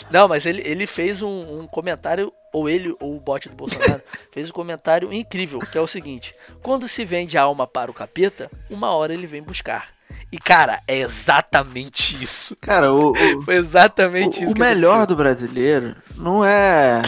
[0.09, 4.01] Não, mas ele, ele fez um, um comentário, ou ele, ou o bot do Bolsonaro,
[4.31, 7.93] fez um comentário incrível, que é o seguinte: quando se vende a alma para o
[7.93, 9.89] capeta, uma hora ele vem buscar.
[10.31, 12.55] E cara, é exatamente isso.
[12.57, 14.53] Cara, o, o, Foi exatamente o, isso.
[14.55, 17.01] o melhor do brasileiro não é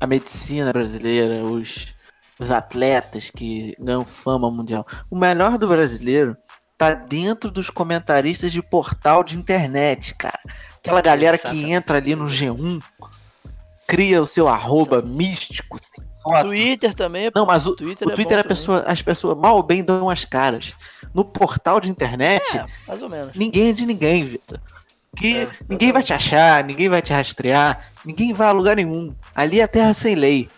[0.00, 1.94] a medicina brasileira, os,
[2.38, 4.86] os atletas que ganham fama mundial.
[5.10, 6.36] O melhor do brasileiro
[6.76, 10.40] tá dentro dos comentaristas de portal de internet, cara.
[10.86, 11.72] Aquela galera que Exatamente.
[11.72, 12.80] entra ali no G1,
[13.86, 16.46] cria o seu arroba místico, sem foto.
[16.46, 17.30] Twitter também.
[17.34, 19.82] Não, mas o, Twitter o é Twitter bom a pessoa, as pessoas mal ou bem
[19.82, 20.74] dão as caras.
[21.14, 22.56] No portal de internet.
[22.56, 23.34] É, mais ou menos.
[23.34, 24.60] ninguém é de ninguém, Vitor.
[25.16, 29.14] Que É, ninguém vai te achar, ninguém vai te rastrear, ninguém vai a lugar nenhum.
[29.34, 30.48] Ali é terra sem lei.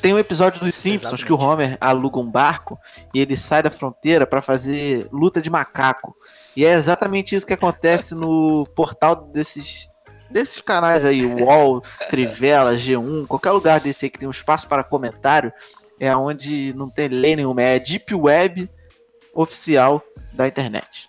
[0.00, 1.26] Tem um episódio dos Simpsons Exatamente.
[1.26, 2.78] que o Homer aluga um barco
[3.12, 6.14] e ele sai da fronteira pra fazer luta de macaco.
[6.56, 9.88] E é exatamente isso que acontece no portal desses
[10.30, 11.80] desses canais aí, UOL,
[12.10, 15.50] Trivela, G1, qualquer lugar desse aí que tem um espaço para comentário,
[15.98, 18.70] é onde não tem lei nenhuma, é Deep Web
[19.34, 21.08] oficial da internet.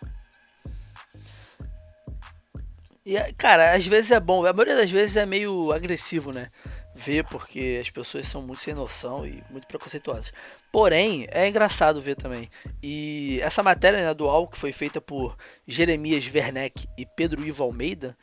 [3.06, 6.50] E, cara, às vezes é bom, a maioria das vezes é meio agressivo, né?
[6.96, 10.32] Ver, porque as pessoas são muito sem noção e muito preconceituosas.
[10.72, 12.50] Porém, é engraçado ver também.
[12.82, 15.36] E essa matéria né, do UOL, que foi feita por
[15.68, 18.16] Jeremias Werneck e Pedro Ivo Almeida,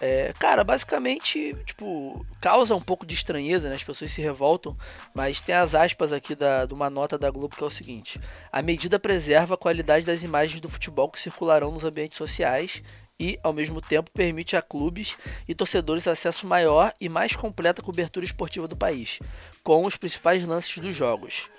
[0.00, 3.74] é, cara, basicamente, tipo, causa um pouco de estranheza, né?
[3.74, 4.76] As pessoas se revoltam,
[5.12, 8.20] mas tem as aspas aqui da, de uma nota da Globo que é o seguinte:
[8.52, 12.80] a medida preserva a qualidade das imagens do futebol que circularão nos ambientes sociais
[13.18, 15.16] e, ao mesmo tempo, permite a clubes
[15.48, 19.18] e torcedores acesso maior e mais completa cobertura esportiva do país,
[19.64, 21.50] com os principais lances dos jogos.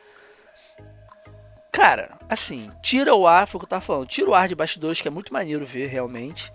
[1.71, 4.55] Cara, assim, tira o ar, foi o que eu tava falando, tira o ar de
[4.55, 6.51] bastidores, que é muito maneiro ver realmente.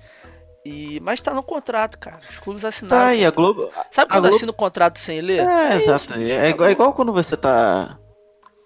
[0.67, 2.19] E, mas tá no contrato, cara.
[2.31, 3.05] Os clubes assinaram.
[3.07, 3.71] Tá, e a Globo.
[3.91, 5.41] Sabe quando Globo- assina o contrato sem ler?
[5.47, 6.15] É, isso, exato.
[6.15, 7.99] gente, é, igual, é igual quando você tá.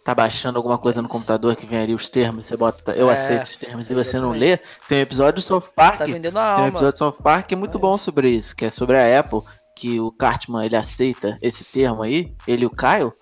[0.04, 3.12] Tá baixando alguma coisa no computador que vem ali os termos, você bota eu É,
[3.12, 4.56] aceito os termos e você não lê.
[4.88, 6.68] Tem um episódio do South Park Tá vendendo a Tem um alma.
[6.68, 9.20] episódio de South Park que é muito É bom sobre isso, que é sobre a
[9.20, 9.42] Apple,
[9.76, 13.12] que o Cartman ele aceita esse termo aí, ele e o Kyle,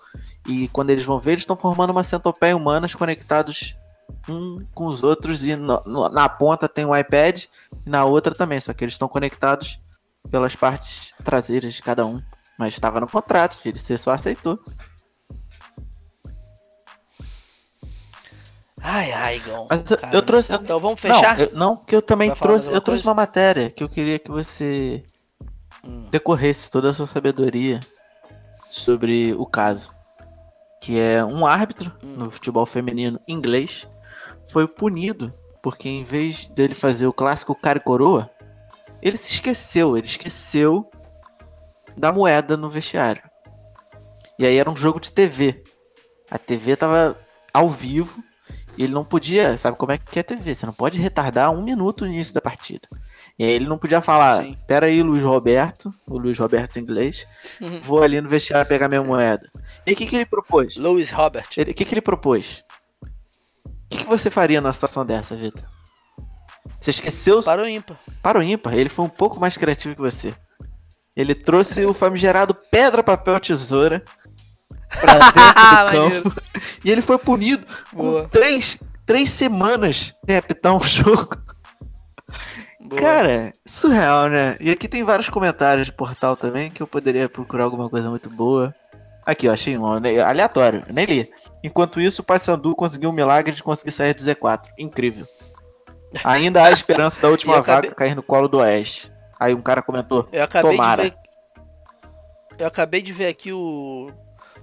[0.47, 3.75] e quando eles vão ver, eles estão formando uma centopeia humanas conectados
[4.29, 7.43] um com os outros, e no- no- na ponta tem um iPad,
[7.85, 9.79] e na outra também, só que eles estão conectados
[10.31, 12.21] pelas partes traseiras de cada um.
[12.57, 14.59] Mas estava no contrato, filho, você só aceitou.
[18.81, 19.41] Ai, ai.
[19.69, 21.37] Mas eu- trouxe- Então vamos fechar?
[21.37, 23.09] Não, eu, não, que eu também trouxe, eu trouxe coisa?
[23.09, 25.03] uma matéria que eu queria que você
[25.83, 26.07] Hum.
[26.09, 27.79] decorresse toda a sua sabedoria
[28.69, 29.93] sobre o caso.
[30.79, 33.87] Que é um árbitro no futebol feminino inglês
[34.45, 38.29] foi punido porque em vez dele fazer o clássico cara e coroa,
[39.01, 40.89] ele se esqueceu, ele esqueceu
[41.97, 43.21] da moeda no vestiário.
[44.39, 45.63] E aí era um jogo de TV.
[46.29, 47.17] A TV tava
[47.53, 48.23] ao vivo
[48.77, 50.53] e ele não podia, sabe como é que é TV?
[50.53, 52.87] Você não pode retardar um minuto o início da partida.
[53.39, 54.57] E aí ele não podia falar, Sim.
[54.67, 57.25] pera aí, Luiz Roberto, o Luiz Roberto em inglês,
[57.83, 59.49] vou ali no vestiário pegar minha moeda.
[59.85, 60.77] E o que, que ele propôs?
[60.77, 61.47] Lewis Robert.
[61.57, 62.63] O que, que ele propôs?
[63.01, 65.65] O que, que você faria numa situação dessa, Vitor?
[66.79, 67.97] Você esqueceu Para o ímpar.
[68.21, 70.35] para o ímpar, ele foi um pouco mais criativo que você.
[71.15, 74.03] Ele trouxe o famigerado pedra, papel, tesoura
[74.99, 76.23] pra dentro do Maneiro.
[76.23, 76.41] campo.
[76.83, 78.23] E ele foi punido Boa.
[78.23, 81.29] com três, três semanas sem apitar um jogo.
[82.81, 83.01] Boa.
[83.01, 84.55] Cara, surreal, né?
[84.61, 88.29] E aqui tem vários comentários de portal também que eu poderia procurar alguma coisa muito
[88.29, 88.73] boa.
[89.25, 91.29] Aqui, ó, achei um né, aleatório, nem li.
[91.61, 94.67] Enquanto isso, o Paysandu conseguiu um milagre de conseguir sair do Z4.
[94.77, 95.27] Incrível.
[96.23, 99.11] Ainda há esperança da última acabei- vaga cair no colo do Oeste.
[99.37, 101.03] Aí um cara comentou: Eu acabei Tomara.
[101.03, 101.17] de ver.
[102.59, 104.09] Eu acabei de ver aqui o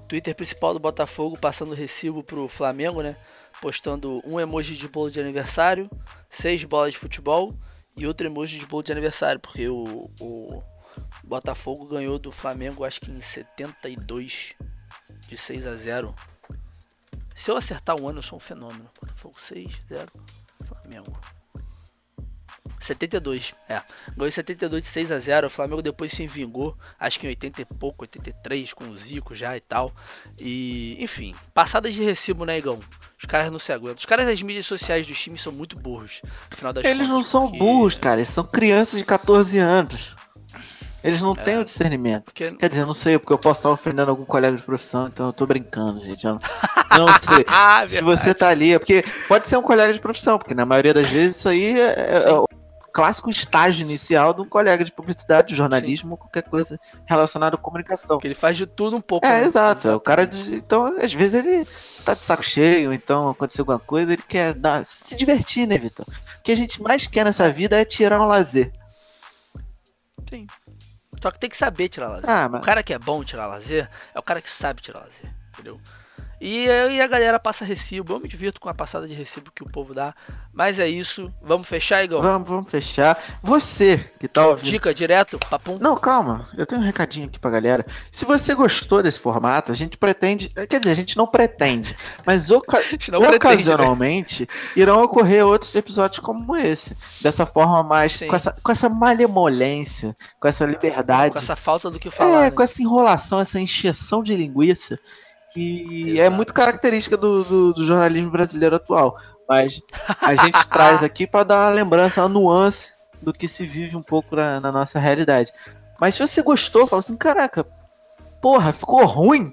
[0.09, 3.17] Twitter principal do Botafogo passando recibo pro Flamengo, né?
[3.61, 5.91] Postando um emoji de bolo de aniversário,
[6.29, 7.55] seis bolas de futebol
[7.97, 10.63] e outro emoji de bolo de aniversário, porque o, o
[11.23, 14.55] Botafogo ganhou do Flamengo acho que em 72
[15.29, 16.15] de 6 a 0.
[17.35, 18.89] Se eu acertar um ano, eu sou um fenômeno.
[19.01, 20.13] Botafogo 6, 0,
[20.65, 21.13] Flamengo.
[22.81, 23.81] 72, é.
[24.17, 27.31] Ganhou em 72 de 6 a 0 O Flamengo depois se vingou, acho que em
[27.31, 29.93] 80 e pouco, 83, com o Zico já e tal.
[30.39, 32.79] E, enfim, passadas de recibo, né, Igão?
[33.19, 33.99] Os caras não se aguentam.
[33.99, 36.21] Os caras das mídias sociais dos times são muito burros.
[36.51, 39.59] No final das Eles não contas, são porque- burros, cara, eles são crianças de 14
[39.59, 40.15] anos.
[41.05, 42.25] Eles não têm o discernimento.
[42.25, 45.27] Porque Quer dizer, não sei, porque eu posso estar ofendendo algum colega de profissão, então
[45.27, 46.27] eu tô brincando, gente.
[46.27, 46.39] Eu
[46.97, 47.45] não, sei.
[47.47, 50.65] Ah, Se você tá ali, é porque pode ser um colega de profissão, porque na
[50.65, 52.29] maioria das vezes isso aí é, é Sim.
[52.31, 52.47] o
[52.91, 57.59] clássico estágio inicial de um colega de publicidade, de jornalismo, ou qualquer coisa relacionada à
[57.59, 58.17] comunicação.
[58.17, 59.27] Porque ele faz de tudo um pouco.
[59.27, 59.47] É, né?
[59.47, 59.89] exato.
[59.89, 60.27] É o cara.
[60.53, 61.67] Então, às vezes ele
[62.03, 66.07] tá de saco cheio, então aconteceu alguma coisa, ele quer dar, se divertir, né, Vitor?
[66.09, 68.73] O que a gente mais quer nessa vida é tirar um lazer.
[70.31, 70.47] Sim.
[71.25, 72.29] Só que tem que saber tirar lazer.
[72.29, 75.01] Ah, mas- O cara que é bom tirar lazer é o cara que sabe tirar
[75.01, 75.81] lazer, entendeu?
[76.47, 78.13] E, aí a galera passa recibo.
[78.13, 80.15] Eu me divirto com a passada de recibo que o povo dá.
[80.53, 81.33] Mas é isso.
[81.43, 82.21] Vamos fechar, Igor?
[82.21, 83.19] Vamos, vamos fechar.
[83.43, 84.71] Você que tá ouvindo.
[84.71, 85.79] Dica direto, papum.
[85.81, 86.47] Não, calma.
[86.57, 87.85] Eu tenho um recadinho aqui pra galera.
[88.13, 90.51] Se você gostou desse formato, a gente pretende.
[90.51, 91.97] Quer dizer, a gente não pretende.
[92.27, 92.77] Mas oca-
[93.11, 93.37] Não pretende, né?
[93.37, 96.95] ocasionalmente irão ocorrer outros episódios como esse.
[97.23, 98.13] Dessa forma mais.
[98.13, 98.27] Sim.
[98.27, 101.33] Com essa, com essa malemolência, com essa liberdade.
[101.33, 102.31] Com essa falta do que falar.
[102.31, 102.51] é, né?
[102.51, 104.99] com essa enrolação, essa encheção de linguiça.
[105.55, 106.37] Que é Exato.
[106.37, 109.17] muito característica do, do- do jornalismo brasileiro atual.
[109.49, 109.81] Mas
[110.21, 112.93] a gente traz aqui para dar uma lembrança, uma nuance
[113.23, 115.53] do que se vive um pouco na, na nossa realidade.
[116.01, 117.65] Mas se você gostou, fala assim, caraca,
[118.43, 119.53] porra, ficou ruim,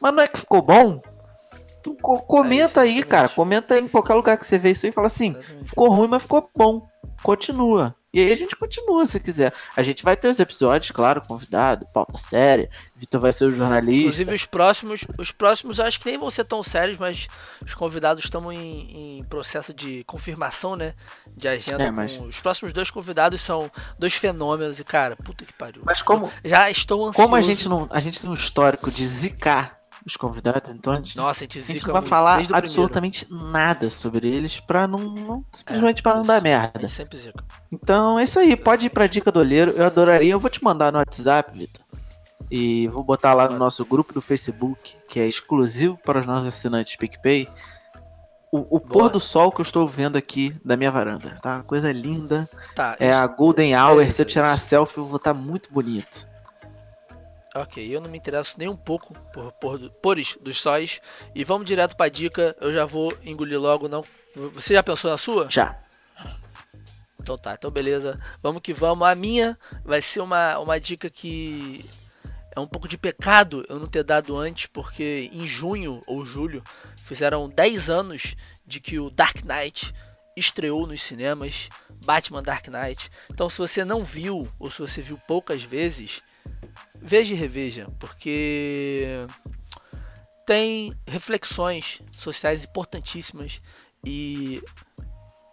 [0.00, 1.00] mas não é que ficou bom?
[1.82, 3.28] Tu co- comenta É, aí, cara.
[3.30, 5.68] Comenta aí em qualquer lugar que você vê isso aí e fala assim, Exatamente.
[5.70, 6.86] ficou ruim, mas ficou bom.
[7.22, 7.94] Continua.
[8.12, 9.52] E aí a gente continua se quiser.
[9.76, 12.68] A gente vai ter os episódios, claro, convidado, pauta séria.
[12.96, 14.00] Vitor vai ser o jornalista.
[14.00, 17.28] Inclusive os próximos, os próximos eu acho que nem vão ser tão sérios, mas
[17.64, 20.94] os convidados estão em, em processo de confirmação, né?
[21.36, 21.84] De agenda.
[21.84, 25.82] É, mas- com- Os próximos dois convidados são dois fenômenos e, cara, puta que pariu.
[25.84, 27.16] Mas como, Já estou ansioso.
[27.16, 27.86] como a gente não.
[27.90, 29.74] A gente tem um histórico de zicar
[30.06, 32.56] os convidados, então a gente, Nossa, a gente a gente não vai falar o primeiro.
[32.56, 34.98] absolutamente nada sobre eles pra não.
[34.98, 36.88] não simplesmente pra não dar A merda.
[36.88, 37.44] sempre zica.
[37.70, 39.72] Então é isso aí, pode ir pra dica do olheiro.
[39.72, 40.32] Eu adoraria.
[40.32, 41.84] Eu vou te mandar no WhatsApp, Vitor.
[42.50, 46.46] E vou botar lá no nosso grupo do Facebook, que é exclusivo para os nossos
[46.46, 47.48] assinantes PicPay.
[48.52, 51.56] O, o pôr do sol que eu estou vendo aqui da minha varanda, tá?
[51.58, 52.50] Uma coisa linda.
[52.74, 54.02] Tá, É isso- a Golden Hour.
[54.02, 56.26] isso, Se eu tirar uma selfie, eu vou estar muito bonito.
[57.54, 61.00] Ok, eu não me interesso nem um pouco por, por pores dos sóis.
[61.34, 62.56] E vamos direto pra dica.
[62.60, 64.04] Eu já vou engolir logo, não.
[64.54, 65.50] Você já pensou na sua?
[65.50, 65.76] Já.
[67.20, 68.18] Então tá, então beleza.
[68.40, 69.06] Vamos que vamos.
[69.06, 71.84] A minha vai ser uma, uma dica que
[72.54, 76.62] é um pouco de pecado eu não ter dado antes, porque em junho ou julho
[76.96, 79.92] fizeram 10 anos de que o Dark Knight
[80.36, 81.68] estreou nos cinemas.
[82.04, 83.10] Batman Dark Knight.
[83.28, 86.22] Então se você não viu, ou se você viu poucas vezes,
[86.94, 89.26] veja e reveja, porque
[90.46, 93.60] tem reflexões sociais importantíssimas
[94.04, 94.62] e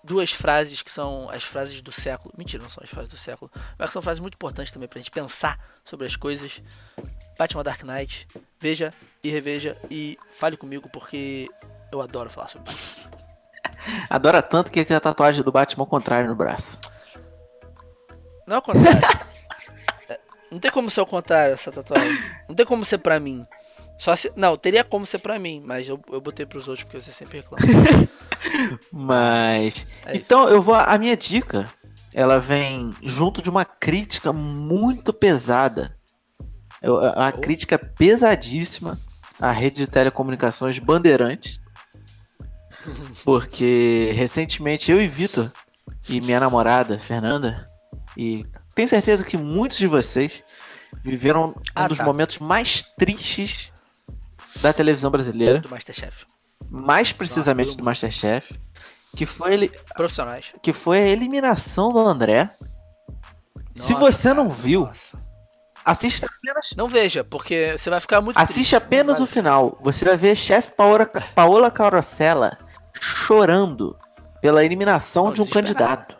[0.03, 2.33] duas frases que são as frases do século.
[2.37, 4.97] Mentira, não são as frases do século, mas que são frases muito importantes também pra
[4.97, 6.61] gente pensar sobre as coisas.
[7.37, 8.27] Batman Dark Knight,
[8.59, 8.91] veja
[9.23, 11.47] e reveja e fale comigo porque
[11.91, 13.27] eu adoro falar sobre Batman.
[14.09, 16.79] Adora tanto que ele tem a tatuagem do Batman ao contrário no braço.
[18.47, 18.99] Não é o contrário.
[20.51, 22.17] Não tem como ser o contrário essa tatuagem.
[22.47, 23.45] Não tem como ser pra mim.
[23.99, 24.31] Só se.
[24.35, 27.39] Não, teria como ser pra mim, mas eu, eu botei pros outros porque você sempre
[27.39, 27.65] reclama.
[28.91, 29.85] Mas.
[30.05, 30.75] É então, eu vou.
[30.75, 31.67] A minha dica,
[32.13, 35.97] ela vem junto de uma crítica muito pesada.
[36.81, 37.39] Eu- a- Uma Oh.
[37.41, 38.99] crítica pesadíssima
[39.39, 41.59] à rede de telecomunicações Bandeirantes.
[43.25, 45.51] Porque recentemente eu e Vitor
[46.07, 47.67] e minha namorada, Fernanda,
[48.15, 48.45] e
[48.77, 50.43] tenho certeza que muitos de vocês
[51.03, 52.03] viveram um Ah, dos tá.
[52.03, 53.71] momentos mais tristes
[54.61, 56.25] da televisão brasileira, Do Masterchef.
[56.69, 57.83] mais precisamente todo do.
[57.83, 58.53] Masterchef,
[59.15, 60.45] que foi ele, Profissionais.
[60.61, 62.51] que foi a eliminação do André.
[63.75, 65.17] Se Nossa, você não cara, viu, nossa.
[65.83, 68.75] assista apenas, Não veja, porque você vai ficar muito assiste triste.
[68.75, 69.77] apenas Não o final.
[69.81, 71.05] Você vai ver chefe Paola,
[71.35, 72.57] Paola Carosella
[72.99, 73.95] chorando
[74.41, 76.15] pela eliminação Não, de um candidato.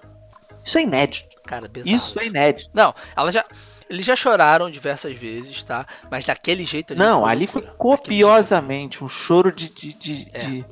[0.64, 1.37] Isso é inédito.
[1.48, 2.70] Cara, bizarro Isso é inédito.
[2.74, 3.44] Não, ela já.
[3.90, 5.88] Eles já choraram diversas vezes, tá?
[6.12, 7.02] Mas daquele jeito ali.
[7.02, 10.40] Não, foi ali foi copiosamente um choro de, de- de- É.
[10.40, 10.66] de-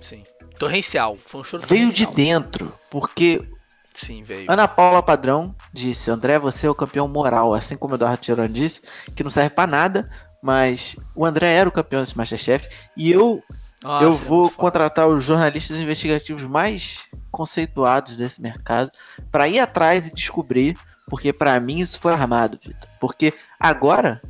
[0.00, 0.24] Sim.
[0.58, 1.16] Torrencial.
[1.24, 2.14] Foi um choro veio de torrencial.
[2.42, 3.46] dentro, porque
[3.94, 4.50] Sim, veio.
[4.50, 8.48] Ana Paula Padrão disse: André, você é o campeão moral, assim como o Eduardo Tironi
[8.48, 8.80] disse,
[9.14, 10.08] que não serve pra nada,
[10.42, 13.42] mas o André era o campeão desse Masterchef e eu,
[13.82, 14.56] Nossa, eu é vou foda.
[14.56, 18.90] contratar os jornalistas investigativos mais conceituados desse mercado
[19.30, 20.76] pra ir atrás e descobrir,
[21.08, 22.88] porque pra mim isso foi armado, Vitor.
[23.00, 24.20] Porque agora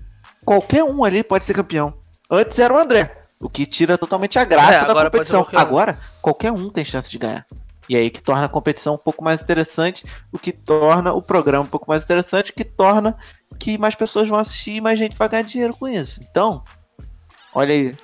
[0.44, 1.92] qualquer um ali pode ser campeão.
[2.30, 5.42] Antes era o André, o que tira totalmente a graça É, da agora competição.
[5.44, 5.60] qualquer um.
[5.60, 7.46] Agora qualquer um tem chance de ganhar.
[7.88, 11.64] E aí que torna a competição um pouco mais interessante, o que torna o programa
[11.64, 13.14] um pouco mais interessante, o que torna
[13.58, 16.22] que mais pessoas vão assistir e mais gente vai ganhar dinheiro com isso.
[16.22, 16.62] Então,
[17.52, 17.94] olha aí.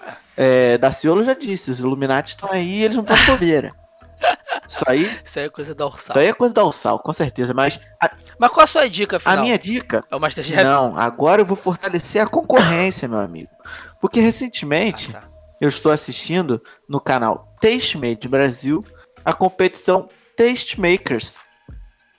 [0.41, 3.73] É, Daciolo já disse, os Illuminati estão aí e eles não estão de bobeira.
[4.67, 6.11] Isso aí, Isso aí é coisa da Ursal.
[6.11, 7.55] isso aí é coisa da Ursal, com certeza.
[7.55, 9.43] Mas a, Mas qual a sua dica, a afinal?
[9.45, 10.05] minha dica.
[10.11, 10.63] É o Masterchef?
[10.63, 13.49] Não, agora eu vou fortalecer a concorrência, meu amigo.
[14.01, 15.29] Porque recentemente Ah, tá.
[15.61, 18.85] eu estou assistindo no canal Tastemade Brasil
[19.25, 21.39] a competição Tastemakers.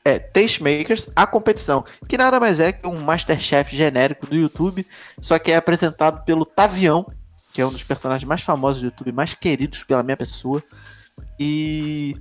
[0.03, 4.85] É, Tastemakers, a competição, que nada mais é que um Masterchef genérico do YouTube,
[5.21, 7.05] só que é apresentado pelo Tavião,
[7.59, 10.63] que é um dos personagens mais famosos do YouTube, mais queridos pela minha pessoa.
[11.37, 12.15] E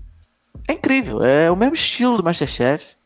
[0.66, 2.97] é incrível, é o mesmo estilo do Masterchef.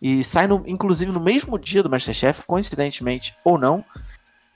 [0.00, 3.84] E sai, no- inclusive, no mesmo dia do Masterchef, coincidentemente ou não.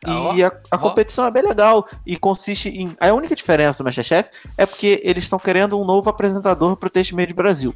[0.02, 0.78] Ah, E a, a ó.
[0.78, 1.86] competição é bem legal.
[2.06, 2.96] E consiste em.
[2.98, 7.14] A única diferença do Masterchef é porque eles estão querendo um novo apresentador pro Teste
[7.14, 7.74] Meio de Brasil.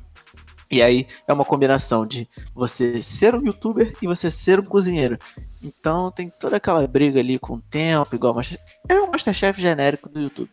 [0.72, 5.18] E aí é uma combinação de você ser um youtuber e você ser um cozinheiro.
[5.62, 8.58] Então tem toda aquela briga ali com o tempo, igual Master...
[8.88, 10.50] É o Masterchef genérico do YouTube.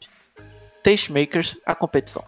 [0.84, 2.22] Tastemakers, a competição.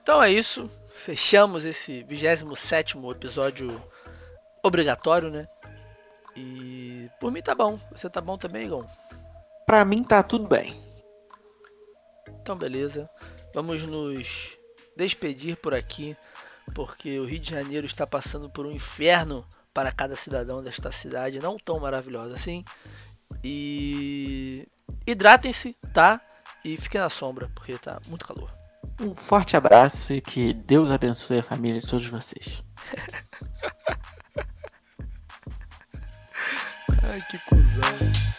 [0.00, 0.70] Então é isso.
[0.92, 3.82] Fechamos esse 27 episódio
[4.62, 5.48] obrigatório, né?
[6.36, 7.80] E por mim tá bom.
[7.90, 8.86] Você tá bom também, Igor?
[9.66, 10.80] Pra mim tá tudo bem.
[12.40, 13.10] Então beleza.
[13.52, 14.56] Vamos nos
[14.96, 16.16] despedir por aqui.
[16.74, 21.40] porque o Rio de Janeiro está passando por um inferno para cada cidadão desta cidade,
[21.40, 22.64] não tão maravilhosa assim.
[23.42, 24.66] E
[25.06, 26.20] hidratem-se, tá?
[26.64, 28.50] E fiquem na sombra, porque tá muito calor.
[29.00, 32.64] Um forte abraço e que Deus abençoe a família de todos vocês.
[37.02, 38.33] Ai, que cuzão.